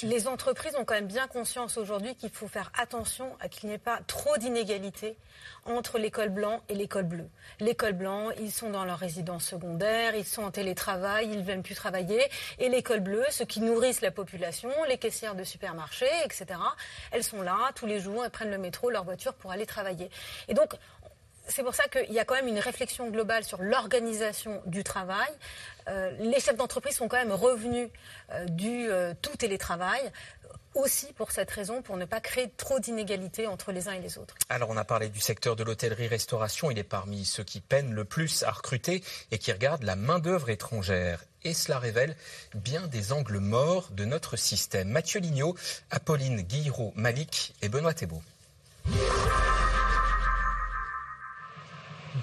[0.03, 3.75] les entreprises ont quand même bien conscience aujourd'hui qu'il faut faire attention à qu'il n'y
[3.75, 5.17] ait pas trop d'inégalités
[5.67, 7.29] entre l'école blanc et l'école bleue.
[7.61, 11.63] L'école blanc, ils sont dans leur résidence secondaire, ils sont en télétravail, ils ne viennent
[11.63, 12.21] plus travailler.
[12.59, 16.47] Et l'école bleue, ceux qui nourrissent la population, les caissières de supermarchés, etc.,
[17.11, 20.11] elles sont là tous les jours, elles prennent le métro, leur voiture pour aller travailler.
[20.49, 20.75] Et donc,
[21.49, 25.31] c'est pour ça qu'il y a quand même une réflexion globale sur l'organisation du travail.
[25.89, 27.89] Euh, les chefs d'entreprise sont quand même revenus
[28.31, 30.11] euh, du euh, tout télétravail
[30.75, 34.19] aussi pour cette raison, pour ne pas créer trop d'inégalités entre les uns et les
[34.19, 34.35] autres.
[34.49, 38.05] Alors on a parlé du secteur de l'hôtellerie-restauration, il est parmi ceux qui peinent le
[38.05, 41.25] plus à recruter et qui regardent la main-d'œuvre étrangère.
[41.45, 42.17] Et cela révèle
[42.55, 44.89] bien des angles morts de notre système.
[44.89, 45.55] Mathieu Lignot,
[45.91, 48.23] Apolline Guillerault, Malik et Benoît Thébault.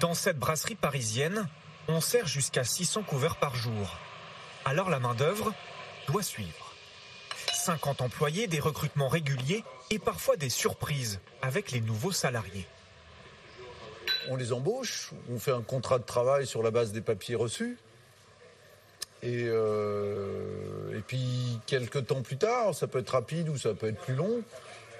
[0.00, 1.46] Dans cette brasserie parisienne,
[1.86, 3.98] on sert jusqu'à 600 couverts par jour.
[4.64, 5.52] Alors la main-d'œuvre
[6.06, 6.72] doit suivre.
[7.52, 12.66] 50 employés, des recrutements réguliers et parfois des surprises avec les nouveaux salariés.
[14.28, 17.76] On les embauche, on fait un contrat de travail sur la base des papiers reçus.
[19.22, 23.88] Et, euh, et puis quelques temps plus tard, ça peut être rapide ou ça peut
[23.88, 24.42] être plus long,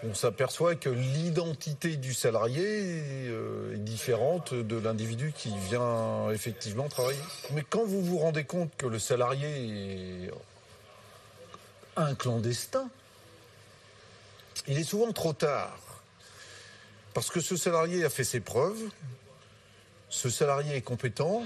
[0.04, 7.20] on s'aperçoit que l'identité du salarié euh, est différente de l'individu qui vient effectivement travailler.
[7.52, 10.30] Mais quand vous vous rendez compte que le salarié est
[11.96, 12.88] un clandestin,
[14.66, 15.78] il est souvent trop tard.
[17.14, 18.82] Parce que ce salarié a fait ses preuves,
[20.08, 21.42] ce salarié est compétent.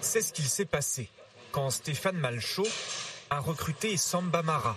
[0.00, 1.08] C'est ce qu'il s'est passé
[1.52, 2.66] quand Stéphane Malchaud
[3.30, 4.76] a recruté Samba Mara.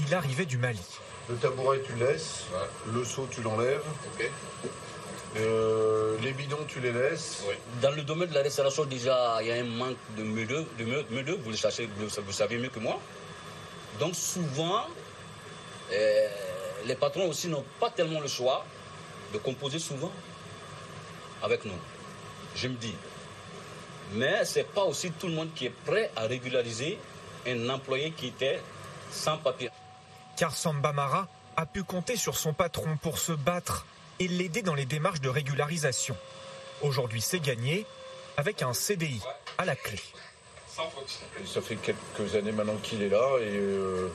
[0.00, 0.80] Il arrivait du Mali.
[1.28, 2.44] Le tabouret, tu le laisses.
[2.92, 3.82] Le seau, tu l'enlèves.
[5.36, 7.42] Euh, les bidons, tu les laisses.
[7.80, 10.66] Dans le domaine de la restauration, déjà, il y a un manque de meudeux.
[10.78, 13.00] De vous, le vous savez mieux que moi.
[13.98, 14.82] Donc souvent,
[15.92, 16.28] euh,
[16.86, 18.64] les patrons aussi n'ont pas tellement le choix
[19.32, 20.12] de composer souvent
[21.42, 21.78] avec nous.
[22.54, 22.94] Je me dis.
[24.12, 26.98] Mais ce n'est pas aussi tout le monde qui est prêt à régulariser
[27.46, 28.60] un employé qui était
[29.10, 29.70] sans papier.
[30.36, 33.86] Car Sambamara a pu compter sur son patron pour se battre
[34.18, 36.16] et l'aider dans les démarches de régularisation.
[36.82, 37.86] Aujourd'hui, c'est gagné
[38.36, 39.20] avec un CDI
[39.58, 40.00] à la clé.
[41.46, 44.08] Ça fait quelques années maintenant qu'il est là et euh,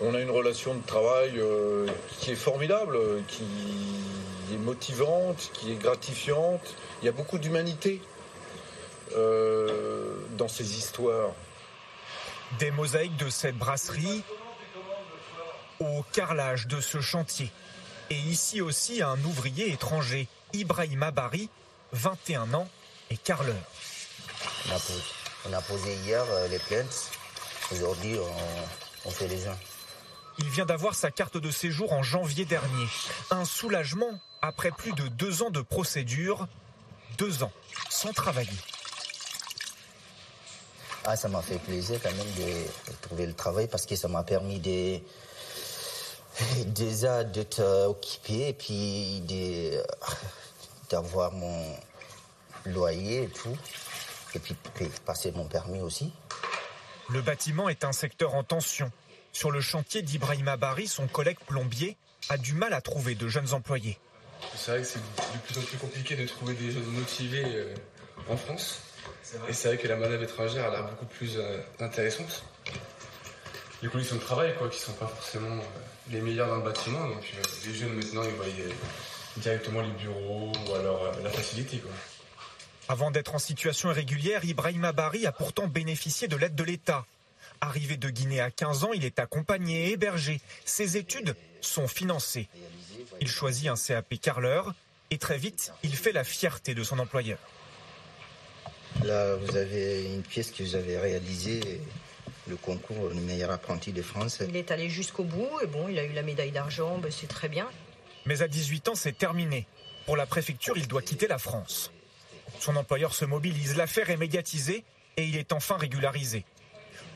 [0.00, 1.86] on a une relation de travail euh,
[2.18, 3.44] qui est formidable, qui
[4.52, 6.74] est motivante, qui est gratifiante.
[7.02, 8.00] Il y a beaucoup d'humanité
[9.16, 11.32] euh, dans ces histoires.
[12.60, 14.22] Des mosaïques de cette brasserie
[15.84, 17.50] au carrelage de ce chantier.
[18.10, 21.48] Et ici aussi un ouvrier étranger, Ibrahim Abari,
[21.92, 22.68] 21 ans
[23.10, 23.56] et carleur.
[25.46, 27.10] On a posé, hier euh, les plaintes.
[27.72, 29.58] Aujourd'hui, on, on fait les uns.
[30.38, 32.86] Il vient d'avoir sa carte de séjour en janvier dernier.
[33.30, 36.48] Un soulagement après plus de deux ans de procédure,
[37.18, 37.52] deux ans
[37.90, 38.58] sans travailler.
[41.06, 44.22] Ah, ça m'a fait plaisir quand même de, trouver le travail parce que ça m'a
[44.22, 44.98] permis de,
[46.66, 49.22] déjà d'être occupé et puis
[50.90, 51.76] d'avoir mon
[52.66, 53.56] loyer et tout.
[54.34, 54.56] Et puis
[55.04, 56.12] passer mon permis aussi.
[57.08, 58.90] Le bâtiment est un secteur en tension.
[59.32, 61.96] Sur le chantier d'Ibrahima Bari, son collègue plombier
[62.28, 63.98] a du mal à trouver de jeunes employés.
[64.56, 67.74] C'est vrai que c'est de plus en plus compliqué de trouver des jeunes motivés euh,
[68.28, 68.80] en France.
[69.48, 72.44] Et c'est vrai que la manœuvre étrangère a l'air beaucoup plus euh, intéressante.
[73.82, 75.60] Les conditions de travail, quoi, qui sont pas forcément euh,
[76.10, 77.08] les meilleures dans le bâtiment.
[77.08, 77.24] Donc
[77.66, 78.46] les jeunes maintenant, ils voient
[79.36, 81.90] directement les bureaux ou alors la facilité, quoi.
[82.88, 87.06] Avant d'être en situation irrégulière, Ibrahima Bari a pourtant bénéficié de l'aide de l'État.
[87.62, 90.40] Arrivé de Guinée à 15 ans, il est accompagné et hébergé.
[90.66, 92.46] Ses études sont financées.
[93.22, 94.74] Il choisit un CAP carleur
[95.10, 97.38] et très vite, il fait la fierté de son employeur.
[99.02, 101.80] Là, vous avez une pièce que j'avais réalisée,
[102.48, 104.42] le concours du meilleur apprenti de France.
[104.46, 107.26] Il est allé jusqu'au bout et bon, il a eu la médaille d'argent, ben, c'est
[107.26, 107.68] très bien.
[108.26, 109.66] Mais à 18 ans, c'est terminé.
[110.06, 111.90] Pour la préfecture, il doit quitter la France.
[112.60, 114.84] Son employeur se mobilise, l'affaire est médiatisée
[115.16, 116.44] et il est enfin régularisé.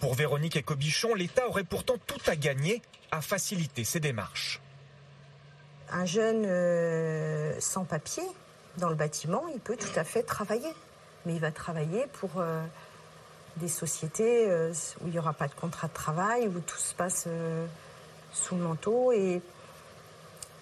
[0.01, 4.61] Pour Véronique et Cobichon, l'État aurait pourtant tout à gagner à faciliter ses démarches.
[5.91, 8.23] Un jeune euh, sans papier
[8.77, 10.73] dans le bâtiment, il peut tout à fait travailler.
[11.27, 12.63] Mais il va travailler pour euh,
[13.59, 16.95] des sociétés euh, où il n'y aura pas de contrat de travail, où tout se
[16.95, 17.29] passe
[18.33, 19.13] sous le manteau.
[19.13, 19.43] Et,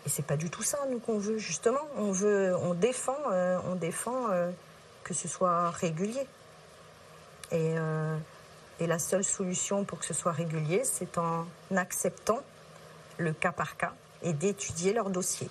[0.05, 1.81] et c'est pas du tout ça, nous, qu'on veut, justement.
[1.97, 3.17] On, veut, on défend,
[3.71, 4.29] on défend
[5.05, 6.27] que ce soit régulier.
[7.53, 7.77] Et
[8.79, 12.41] et la seule solution pour que ce soit régulier, c'est en acceptant
[13.17, 15.49] le cas par cas et d'étudier leur dossier.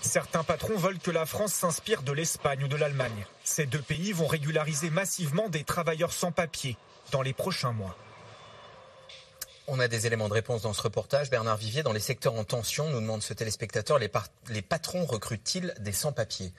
[0.00, 3.26] Certains patrons veulent que la France s'inspire de l'Espagne ou de l'Allemagne.
[3.44, 6.76] Ces deux pays vont régulariser massivement des travailleurs sans papier
[7.12, 7.96] dans les prochains mois.
[9.66, 11.30] On a des éléments de réponse dans ce reportage.
[11.30, 14.10] Bernard Vivier, dans les secteurs en tension, nous demande ce téléspectateur, les,
[14.48, 16.52] les patrons recrutent-ils des sans-papiers?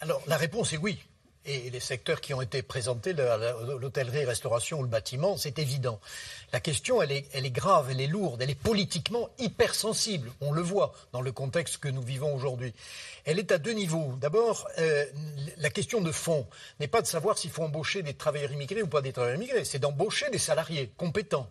[0.00, 1.04] Alors la réponse est oui
[1.48, 5.98] et les secteurs qui ont été présentés, l'hôtellerie, restauration ou le bâtiment, c'est évident.
[6.52, 10.30] La question, elle est, grave, elle est lourde, elle est politiquement hypersensible.
[10.40, 12.74] On le voit dans le contexte que nous vivons aujourd'hui.
[13.24, 14.14] Elle est à deux niveaux.
[14.20, 15.06] D'abord, euh,
[15.56, 16.46] la question de fond
[16.80, 19.64] n'est pas de savoir s'il faut embaucher des travailleurs immigrés ou pas des travailleurs immigrés,
[19.64, 21.48] c'est d'embaucher des salariés compétents.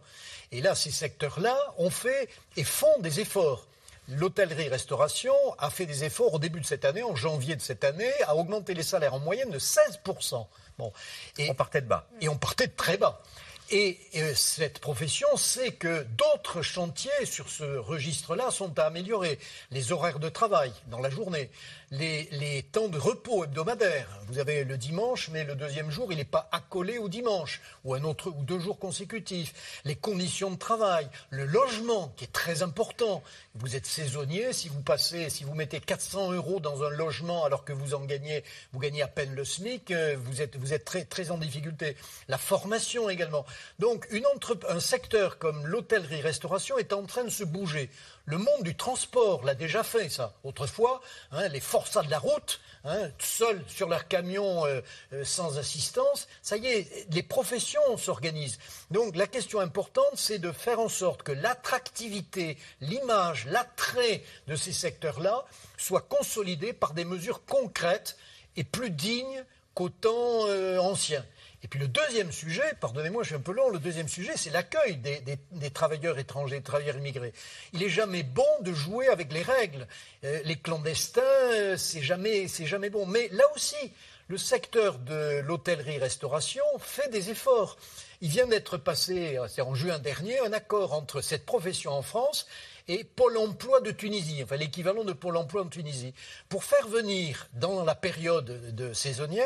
[0.51, 3.67] Et là, ces secteurs-là ont fait et font des efforts.
[4.09, 8.11] L'hôtellerie-restauration a fait des efforts au début de cette année, en janvier de cette année,
[8.25, 10.47] à augmenter les salaires en moyenne de 16%.
[10.77, 10.93] Bon.
[11.37, 12.07] Et, on partait de bas.
[12.21, 13.21] Et on partait de très bas.
[13.69, 13.97] Et,
[14.33, 19.39] cette profession sait que d'autres chantiers sur ce registre-là sont à améliorer.
[19.71, 21.49] Les horaires de travail dans la journée,
[21.91, 24.09] les, temps de repos hebdomadaires.
[24.27, 27.93] Vous avez le dimanche, mais le deuxième jour, il n'est pas accolé au dimanche ou
[27.93, 29.81] un autre ou deux jours consécutifs.
[29.85, 33.23] Les conditions de travail, le logement qui est très important.
[33.55, 37.63] Vous êtes saisonnier, si vous passez, si vous mettez 400 euros dans un logement alors
[37.63, 40.85] que vous en gagnez, vous gagnez à peine le SMIC, euh, vous êtes, vous êtes
[40.85, 41.95] très, très en difficulté.
[42.27, 43.45] La formation également.
[43.79, 44.25] Donc, une
[44.69, 47.89] un secteur comme l'hôtellerie-restauration est en train de se bouger.
[48.25, 50.33] Le monde du transport l'a déjà fait, ça.
[50.43, 54.81] Autrefois, hein, les forçats de la route, hein, seuls sur leurs camions euh,
[55.13, 58.57] euh, sans assistance, ça y est, les professions s'organisent.
[58.89, 64.71] Donc la question importante, c'est de faire en sorte que l'attractivité, l'image, l'attrait de ces
[64.71, 65.45] secteurs-là
[65.77, 68.17] soit consolidée par des mesures concrètes
[68.55, 71.23] et plus dignes qu'au temps euh, ancien.
[71.63, 74.51] Et puis le deuxième sujet, pardonnez-moi, je suis un peu long, le deuxième sujet, c'est
[74.51, 77.33] l'accueil des, travailleurs étrangers, des travailleurs immigrés.
[77.73, 79.87] Il n'est jamais bon de jouer avec les règles.
[80.23, 83.07] Euh, les clandestins, c'est jamais, jamais bon.
[83.07, 83.91] Mais là aussi,
[84.27, 87.77] le secteur de l'hôtellerie-restauration fait des efforts.
[88.21, 92.45] Il vient d'être passé, c'est en juin dernier, un accord entre cette profession en France
[92.87, 96.13] et Pôle emploi de Tunisie, enfin l'équivalent de Pôle emploi en Tunisie,
[96.49, 99.45] pour faire venir dans la période de saisonnière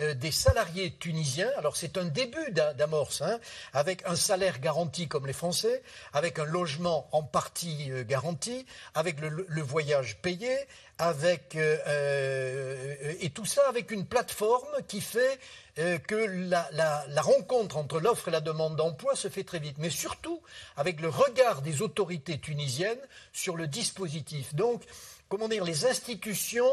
[0.00, 1.50] euh, des salariés tunisiens.
[1.56, 3.38] Alors c'est un début d'amorce, hein,
[3.72, 5.82] avec un salaire garanti comme les Français,
[6.12, 10.56] avec un logement en partie euh, garanti, avec le, voyage payé,
[10.98, 15.38] avec et tout ça avec une plateforme qui fait
[15.76, 20.42] que la, rencontre entre l'offre et la demande d'emploi se fait très vite, mais surtout
[20.76, 23.00] avec le regard des autorités tunisiennes
[23.32, 24.54] sur le dispositif.
[24.54, 24.82] Donc,
[25.28, 26.72] comment dire, les institutions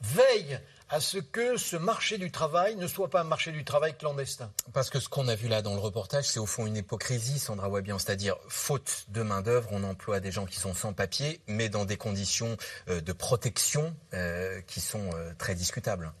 [0.00, 3.96] veillent à ce que ce marché du travail ne soit pas un marché du travail
[3.96, 4.52] clandestin.
[4.72, 7.38] Parce que ce qu'on a vu là dans le reportage, c'est au fond une hypocrisie,
[7.38, 11.68] Sandra Wabian, c'est-à-dire faute de main-d'œuvre, on emploie des gens qui sont sans papier, mais
[11.68, 12.56] dans des conditions
[12.88, 16.12] euh, de protection euh, qui sont euh, très discutables.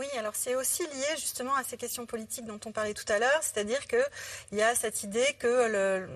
[0.00, 3.18] Oui, alors c'est aussi lié justement à ces questions politiques dont on parlait tout à
[3.18, 4.00] l'heure, c'est-à-dire qu'il
[4.52, 6.08] y a cette idée que le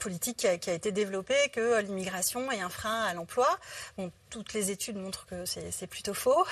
[0.00, 3.46] politique qui a, été développée, que l'immigration est un frein à l'emploi.
[4.30, 6.44] Toutes les études montrent que c'est plutôt faux.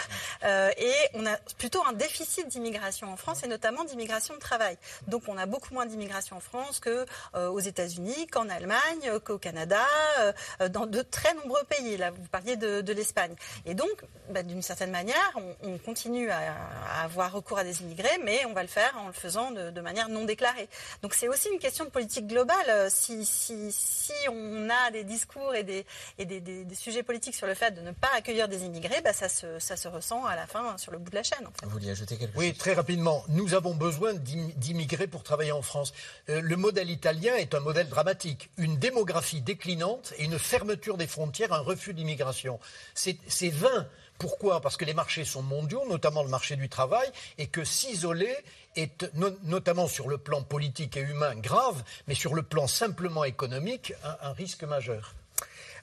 [0.44, 4.76] Euh, et on a plutôt un déficit d'immigration en France, et notamment d'immigration de travail.
[5.06, 7.04] Donc on a beaucoup moins d'immigration en France qu'aux
[7.34, 9.84] euh, États-Unis, qu'en Allemagne, qu'au Canada,
[10.20, 11.96] euh, dans de très nombreux pays.
[11.96, 13.34] Là, vous parliez de, l'Espagne.
[13.64, 16.54] Et donc, bah, d'une certaine manière, on, continue à,
[17.02, 20.08] avoir recours à des immigrés, mais on va le faire en le faisant de, manière
[20.08, 20.68] non déclarée.
[21.02, 22.90] Donc c'est aussi une question de politique globale.
[22.90, 25.86] Si, si, si on a des discours et, des,
[26.18, 29.12] et des, des sujets politiques sur le fait de ne pas accueillir des immigrés, bah,
[29.12, 31.46] ça, se, ça, se, ressent à la fin sur le bout de la chaîne.
[31.62, 32.52] Vous vouliez ajouter quelque oui, chose?
[32.54, 33.24] Oui, très rapidement.
[33.28, 35.92] Nous avons besoin d'immigrés pour travailler en France.
[36.28, 38.50] Euh, le modèle italien est un modèle dramatique.
[38.56, 42.58] Une démographie déclinante et une fermeture des frontières, un refus d'immigration.
[42.94, 43.86] C'est vain.
[44.18, 44.60] Pourquoi?
[44.60, 47.08] Parce que les marchés sont mondiaux, notamment le marché du travail,
[47.38, 48.36] et que s'isoler
[48.76, 49.06] est,
[49.44, 54.32] notamment sur le plan politique et humain, grave, mais sur le plan simplement économique, un
[54.32, 55.14] risque majeur.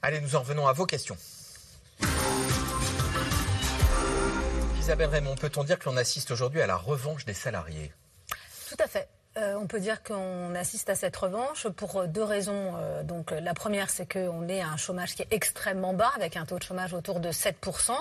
[0.02, 1.18] Allez, nous en revenons à vos questions.
[4.80, 7.92] Isabelle Raymond, peut-on dire que l'on assiste aujourd'hui à la revanche des salariés?
[8.70, 9.08] Tout à fait.
[9.38, 12.74] Euh, on peut dire qu'on assiste à cette revanche pour deux raisons.
[12.78, 16.38] Euh, donc, la première, c'est qu'on est à un chômage qui est extrêmement bas, avec
[16.38, 17.92] un taux de chômage autour de 7%.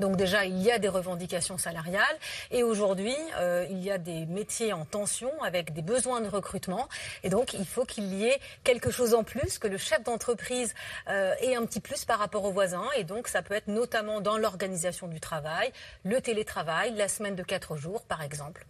[0.00, 2.04] Donc, déjà, il y a des revendications salariales.
[2.50, 6.88] Et aujourd'hui, euh, il y a des métiers en tension, avec des besoins de recrutement.
[7.22, 10.74] Et donc, il faut qu'il y ait quelque chose en plus, que le chef d'entreprise
[11.06, 12.88] ait un petit plus par rapport aux voisins.
[12.96, 15.72] Et donc, ça peut être notamment dans l'organisation du travail,
[16.04, 18.66] le télétravail, la semaine de quatre jours, par exemple.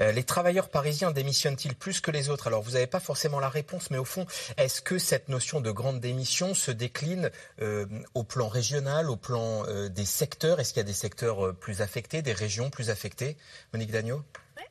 [0.00, 2.46] Euh, les travailleurs parisiens démissionnent-ils plus que les autres?
[2.46, 4.26] Alors vous n'avez pas forcément la réponse, mais au fond,
[4.56, 7.30] est-ce que cette notion de grande démission se décline
[7.60, 10.60] euh, au plan régional, au plan euh, des secteurs?
[10.60, 13.36] Est-ce qu'il y a des secteurs plus affectés, des régions plus affectées?
[13.72, 14.22] Monique Dagneau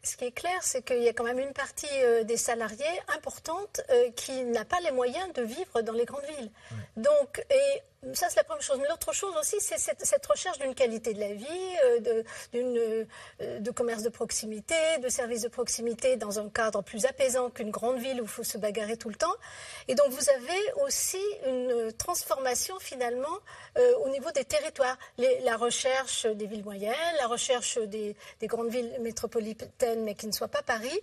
[0.04, 1.88] ce qui est clair, c'est qu'il y a quand même une partie
[2.26, 3.82] des salariés importante
[4.16, 6.52] qui n'a pas les moyens de vivre dans les grandes villes.
[6.96, 7.82] Donc, et
[8.14, 8.78] ça, c'est la première chose.
[8.82, 11.46] Mais l'autre chose aussi, c'est cette, recherche d'une qualité de la vie,
[11.84, 12.26] euh, de,
[12.56, 17.72] euh, de commerce de proximité, de services de proximité dans un cadre plus apaisant qu'une
[17.72, 19.36] grande ville où il faut se bagarrer tout le temps.
[19.88, 23.40] Et donc, vous avez aussi une transformation finalement
[23.78, 24.98] euh, au niveau des territoires.
[25.18, 30.48] la recherche des villes moyennes, la recherche des, grandes villes métropolitaines, mais qui ne soient
[30.48, 31.00] pas Paris,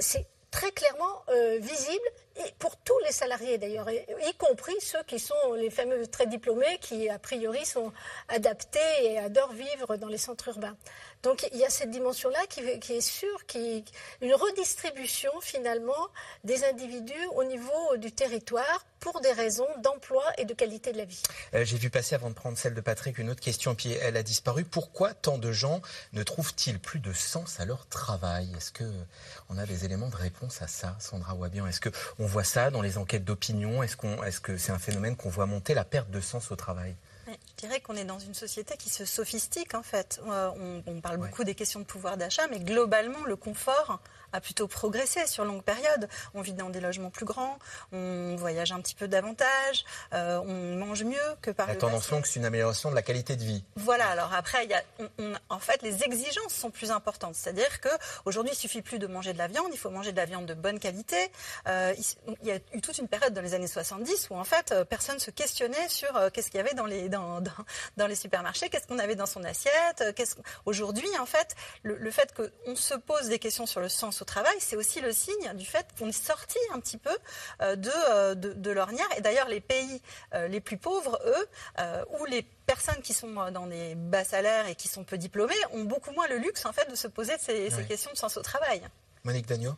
[0.00, 1.24] c'est très clairement
[1.58, 6.26] visible et pour tous les salariés d'ailleurs, y compris ceux qui sont les fameux très
[6.26, 7.92] diplômés qui a priori sont
[8.28, 10.76] adaptés et adorent vivre dans les centres urbains.
[11.26, 13.84] Donc il y a cette dimension-là qui, est sûre, qui,
[14.22, 16.06] une redistribution finalement
[16.44, 21.04] des individus au niveau du territoire pour des raisons d'emploi et de qualité de la
[21.04, 21.20] vie.
[21.54, 24.16] Euh, j'ai vu passer avant de prendre celle de Patrick une autre question, puis elle
[24.16, 24.62] a disparu.
[24.62, 28.48] Pourquoi tant de gens ne trouvent-ils plus de sens à leur travail?
[28.56, 28.84] Est-ce que
[29.48, 31.66] on a des éléments de réponse à ça, Sandra Wabian?
[31.66, 33.82] Est-ce que on voit ça dans les enquêtes d'opinion?
[33.82, 33.96] Est-ce
[34.40, 36.94] que c'est un phénomène qu'on voit monter la perte de sens au travail?
[37.56, 40.20] Dirais qu'on est dans une société qui se sophistique en fait.
[40.26, 44.00] Euh, on, parle beaucoup des questions de pouvoir d'achat, mais globalement, le confort
[44.32, 46.08] a plutôt progressé sur longue période.
[46.34, 47.58] On vit dans des logements plus grands,
[47.92, 52.10] on voyage un petit peu davantage, euh, on mange mieux que par la le tendance
[52.10, 53.64] longue, c'est une amélioration de la qualité de vie.
[53.76, 54.08] Voilà.
[54.08, 54.82] Alors après, il y a,
[55.48, 57.34] en fait, les exigences sont plus importantes.
[57.34, 57.88] C'est-à-dire que
[58.24, 60.46] aujourd'hui, il suffit plus de manger de la viande, il faut manger de la viande
[60.46, 61.16] de bonne qualité.
[61.68, 61.94] Euh,
[62.42, 64.84] il y a eu toute une période dans les années 70 où en fait, euh,
[64.84, 67.40] personne se questionnait sur qu'est-ce qu'il y avait dans les dans,
[67.96, 70.04] dans, les supermarchés, qu'est-ce qu'on avait dans son assiette.
[70.64, 74.56] Aujourd'hui, en fait, le, le fait qu'on se pose des questions sur le sens travail,
[74.60, 77.16] c'est aussi le signe du fait qu'on est sorti un petit peu
[77.62, 77.76] euh,
[78.10, 79.06] euh, de, de, l'ornière.
[79.16, 80.02] Et d'ailleurs, les pays
[80.34, 81.48] euh, les plus pauvres, eux,
[82.18, 85.84] ou les personnes qui sont dans des bas salaires et qui sont peu diplômées, ont
[85.84, 88.82] beaucoup moins le luxe en fait de se poser ces, questions de sens au travail.
[89.24, 89.74] Monique Dagneau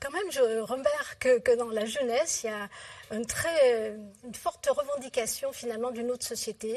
[0.00, 2.68] quand même, je remarque que, dans la jeunesse, il y a
[3.12, 6.76] une, très, une forte revendication finalement d'une autre société,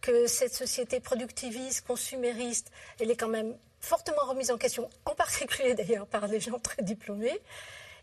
[0.00, 5.74] que cette société productiviste, consumériste, elle est quand même fortement remise en question, en particulier
[5.78, 7.40] d'ailleurs par des gens très diplômés.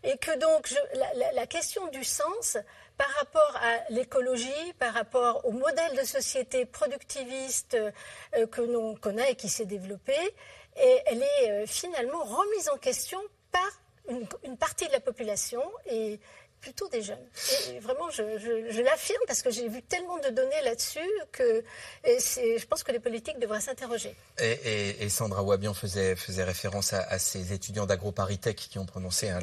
[0.04, 0.74] Et que donc
[1.34, 2.58] la, question du sens
[2.98, 9.34] par rapport à l'écologie, par rapport au modèle de société productiviste euh, que l'on connaît
[9.34, 10.16] et qui s'est développé,
[10.76, 13.20] et elle est euh, finalement remise en question
[13.52, 13.70] par
[14.10, 16.20] une, une, partie de la population et
[16.62, 17.26] plutôt des jeunes.
[17.74, 21.64] Et vraiment, je, l'affirme parce que j'ai vu tellement de données là-dessus que
[22.06, 24.16] je pense que les politiques devraient s'interroger.
[24.40, 29.42] Et, Sandra Wabian faisait, référence à, ces étudiants d'AgroParisTech qui ont prononcé un,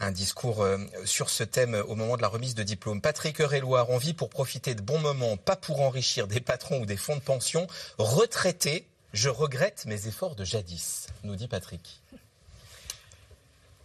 [0.00, 3.00] un discours euh, sur ce thème au moment de la remise de diplôme.
[3.00, 6.86] Patrick Réloir, on vit pour profiter de bons moments, pas pour enrichir des patrons ou
[6.86, 7.66] des fonds de pension.
[7.98, 12.02] Retraité, je regrette mes efforts de jadis, nous dit Patrick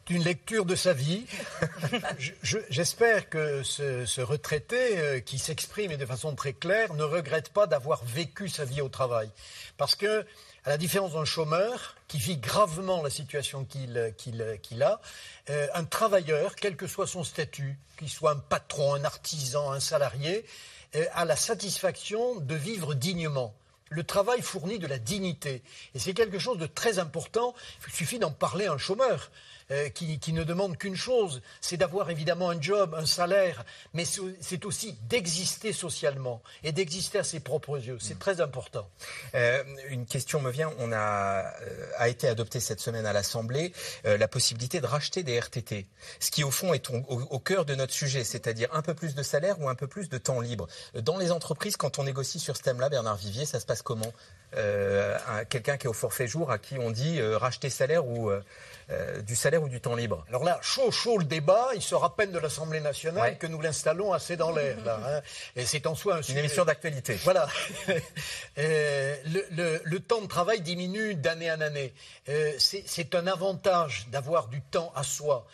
[0.09, 1.25] une lecture de sa vie.
[2.69, 8.03] J'espère que ce, retraité euh, qui s'exprime de façon très claire ne regrette pas d'avoir
[8.05, 9.29] vécu sa vie au travail.
[9.77, 10.25] Parce que,
[10.65, 15.01] à la différence d'un chômeur qui vit gravement la situation qu'il a,
[15.49, 19.79] euh, un travailleur, quel que soit son statut, qu'il soit un patron, un artisan, un
[19.79, 20.45] salarié,
[20.95, 23.53] euh, a la satisfaction de vivre dignement.
[23.89, 25.63] Le travail fournit de la dignité.
[25.95, 27.53] Et c'est quelque chose de très important.
[27.87, 29.31] Il suffit d'en parler à un chômeur.
[29.69, 34.63] Euh, qui, ne demande qu'une chose, c'est d'avoir évidemment un job, un salaire, mais c'est
[34.63, 37.97] aussi d'exister socialement et d'exister à ses propres yeux.
[37.99, 38.19] C'est mm.
[38.19, 38.89] très important.
[39.35, 40.71] Euh, une question me vient.
[40.79, 43.73] On a, euh, a été adopté cette semaine à l'Assemblée
[44.05, 45.85] la possibilité de racheter des RTT,
[46.19, 49.23] ce qui au fond est au, cœur de notre sujet, c'est-à-dire un peu plus de
[49.23, 50.67] salaire ou un peu plus de temps libre.
[50.93, 54.13] Dans les entreprises, quand on négocie sur ce thème-là, Bernard Vivier, ça se passe comment?
[55.49, 58.41] Quelqu'un qui est au forfait jour, à qui on dit racheter salaire ou euh,
[59.25, 61.69] du salaire ou du temps libre Alors là, chaud, chaud le débat.
[61.75, 64.77] Il sera peine de l'Assemblée nationale que nous l'installons assez dans l'air.
[64.87, 65.21] Hein.
[65.57, 67.15] Et c'est en soi un Une émission d'actualité.
[67.23, 67.47] Voilà.
[68.57, 69.15] Euh,
[69.83, 71.93] le, temps de travail diminue d'année en année.
[72.29, 75.45] Euh, c'est un avantage d'avoir du temps à soi.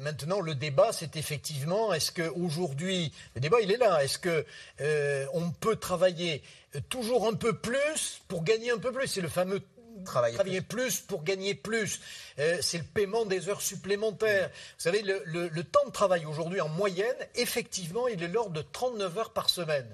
[0.00, 5.76] maintenant, le débat, c'est effectivement, est-ce qu'aujourd'hui, le débat, il est là, est-ce qu'on peut
[5.76, 6.42] travailler
[6.88, 9.08] toujours un peu plus pour gagner un peu plus?
[9.08, 9.60] C'est le fameux
[10.04, 11.00] Travailler, plus.
[11.00, 12.00] pour gagner plus.
[12.38, 14.48] Euh, c'est le paiement des heures supplémentaires.
[14.48, 19.18] Vous savez, le, temps de travail aujourd'hui, en moyenne, effectivement, il est l'ordre de 39
[19.18, 19.88] heures par semaine.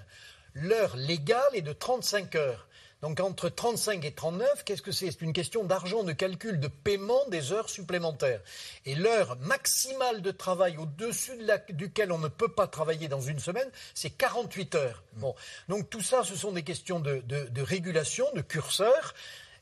[0.55, 2.67] L'heure légale est de 35 heures.
[3.03, 5.11] Donc entre 35 et 39, qu'est-ce que c'est?
[5.11, 8.41] C'est une question d'argent, de calcul, de paiement des heures supplémentaires.
[8.85, 13.39] Et l'heure maximale de travail au-dessus de duquel on ne peut pas travailler dans une
[13.39, 15.03] semaine, c'est 48 heures.
[15.15, 15.35] Bon.
[15.69, 19.15] Donc tout ça, ce sont des questions de, de régulation, de curseur.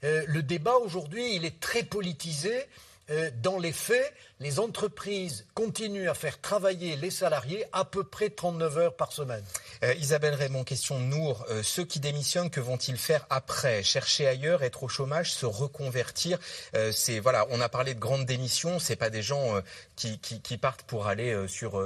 [0.04, 2.66] Euh, le débat aujourd'hui, il est très politisé.
[3.10, 8.28] Euh, dans les faits, les entreprises continuent à faire travailler les salariés à peu près
[8.28, 9.42] 39 heures par semaine.
[9.82, 11.46] Euh, Isabelle Raymond, question Nour.
[11.62, 13.82] ceux qui démissionnent, que vont-ils faire après?
[13.82, 16.38] Chercher ailleurs, être au chômage, se reconvertir?
[16.92, 18.78] C'est voilà, on a parlé de grandes démissions.
[18.78, 19.54] C'est pas des gens
[19.96, 21.80] qui, partent pour aller sur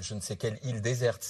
[0.00, 1.22] je ne sais quelle île déserte.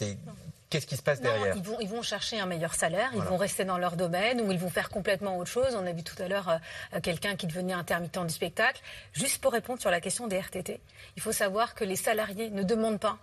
[0.72, 3.36] Qu'est-ce qui se passe derrière ils vont, ils vont, chercher un meilleur salaire, ils vont
[3.36, 5.76] rester dans leur domaine ou ils vont faire complètement autre chose.
[5.78, 6.48] On a vu tout à l'heure
[6.94, 8.80] euh, quelqu'un qui devenait intermittent du spectacle.
[9.12, 10.80] Juste pour répondre sur la question des RTT,
[11.16, 13.18] il faut savoir que les salariés ne demandent pas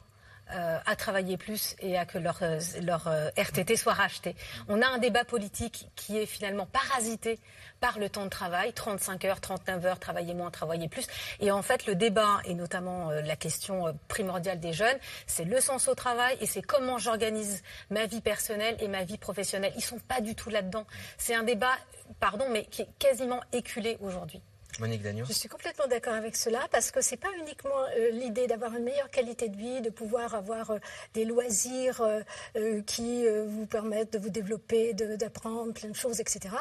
[0.51, 4.35] euh, à travailler plus et à que leur, euh, leur euh, RTT soit racheté.
[4.67, 7.39] On a un débat politique qui est finalement parasité
[7.79, 11.05] par le temps de travail, 35 heures, 39 heures, travailler moins, travailler plus.
[11.39, 14.97] Et en fait, le débat, et notamment la question primordiale des jeunes,
[15.27, 19.19] c'est le sens au travail et c'est comment j'organise ma vie personnelle et ma vie
[19.19, 19.73] professionnelle.
[19.75, 20.85] Ils sont pas du tout là-dedans.
[21.17, 21.73] C'est un débat,
[22.19, 24.41] pardon, mais qui est quasiment éculé aujourd'hui.
[24.77, 28.47] Monique Je suis complètement d'accord avec cela parce que ce n'est pas uniquement euh, l'idée
[28.47, 30.79] d'avoir une meilleure qualité de vie, de pouvoir avoir euh,
[31.13, 36.55] des loisirs euh, qui vous permettent de vous développer, d'apprendre plein de choses, etc.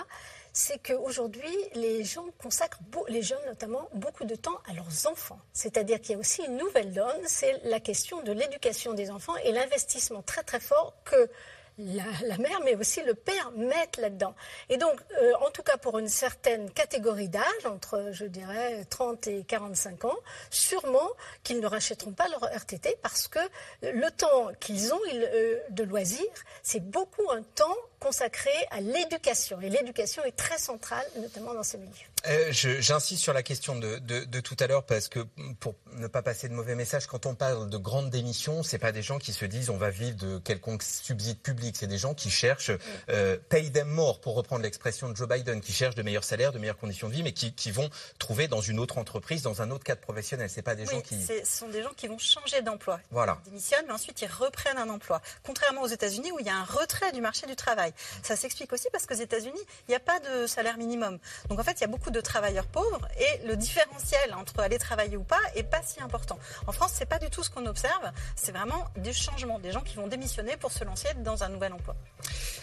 [0.52, 5.38] C'est qu'aujourd'hui, les gens consacrent, les jeunes notamment, beaucoup de temps à leurs enfants.
[5.52, 9.36] C'est-à-dire qu'il y a aussi une nouvelle donne, c'est la question de l'éducation des enfants
[9.44, 11.30] et l'investissement très très fort que
[11.78, 14.34] la, mère, mais aussi le père mettent là-dedans.
[14.68, 19.26] Et donc, euh, en tout cas pour une certaine catégorie d'âge, entre, je dirais, 30
[19.28, 20.16] et 45 ans,
[20.50, 21.08] sûrement
[21.42, 23.38] qu'ils ne rachèteront pas leur RTT parce que
[23.82, 26.18] le temps qu'ils ont euh, de loisirs,
[26.62, 29.60] c'est beaucoup un temps consacré à l'éducation.
[29.60, 31.92] Et l'éducation est très centrale, notamment dans ces milieux.
[32.26, 35.20] Euh, j'insiste sur la question de, de, tout à l'heure parce que
[35.60, 38.92] pour ne pas passer de mauvais messages, quand on parle de grandes démissions, c'est pas
[38.92, 42.14] des gens qui se disent on va vivre de quelconque subside public, c'est des gens
[42.14, 42.72] qui cherchent
[43.08, 46.52] euh, pay them more pour reprendre l'expression de Joe Biden, qui cherchent de meilleurs salaires,
[46.52, 47.88] de meilleures conditions de vie, mais qui, qui vont
[48.18, 50.50] trouver dans une autre entreprise, dans un autre cadre professionnel.
[50.50, 51.22] C'est pas des gens qui.
[51.24, 53.00] Ce sont des gens qui vont changer d'emploi.
[53.10, 53.38] Voilà.
[53.46, 55.20] Ils démissionnent, mais ensuite ils reprennent un emploi.
[55.44, 57.87] Contrairement aux États-Unis où il y a un retrait du marché du travail.
[58.22, 61.18] Ça s'explique aussi parce qu'aux États-Unis il n'y a pas de salaire minimum.
[61.48, 64.78] Donc en fait il y a beaucoup de travailleurs pauvres et le différentiel entre aller
[64.78, 66.38] travailler ou pas est pas si important.
[66.66, 68.10] En France, c'est pas du tout ce qu'on observe.
[68.36, 71.72] C'est vraiment des changements, des gens qui vont démissionner pour se lancer dans un nouvel
[71.72, 71.94] emploi.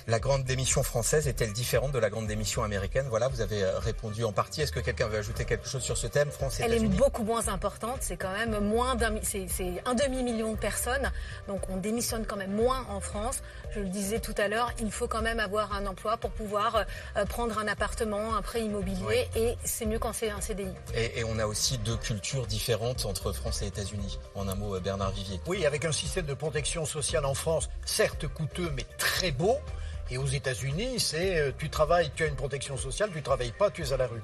[0.08, 3.08] La grande démission française est-elle différente de la grande démission américaine?
[3.10, 4.62] Voilà, vous avez euh, répondu en partie.
[4.62, 6.30] Est-ce que quelqu'un veut ajouter quelque chose sur ce thème?
[6.32, 7.98] France Elle est beaucoup moins importante.
[8.02, 9.48] C'est quand même moins d'un, c'est,
[9.86, 11.12] un demi million de personnes.
[11.48, 13.42] Donc on démissionne quand même moins en France.
[13.74, 16.86] Je le disais tout à l'heure, il faut quand même avoir un emploi pour pouvoir
[17.18, 20.68] euh, prendre un appartement, un prêt immobilier, et c'est mieux quand c'est un CDI.
[20.94, 24.20] Et, et, on a aussi deux cultures différentes entre France et États-Unis.
[24.36, 25.40] En un mot, euh, Bernard Vivier.
[25.48, 29.58] Oui, avec un système de protection sociale en France, certes coûteux, mais très beau.
[30.10, 33.72] Et aux États-Unis, c'est euh, tu travailles, tu as une protection sociale, tu travailles pas,
[33.72, 34.22] tu es à la rue.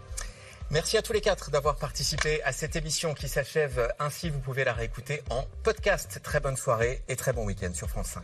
[0.69, 4.29] Merci à tous les quatre d'avoir participé à cette émission qui s'achève ainsi.
[4.29, 6.21] Vous pouvez la réécouter en podcast.
[6.23, 8.23] Très bonne soirée et très bon week-end sur France 5.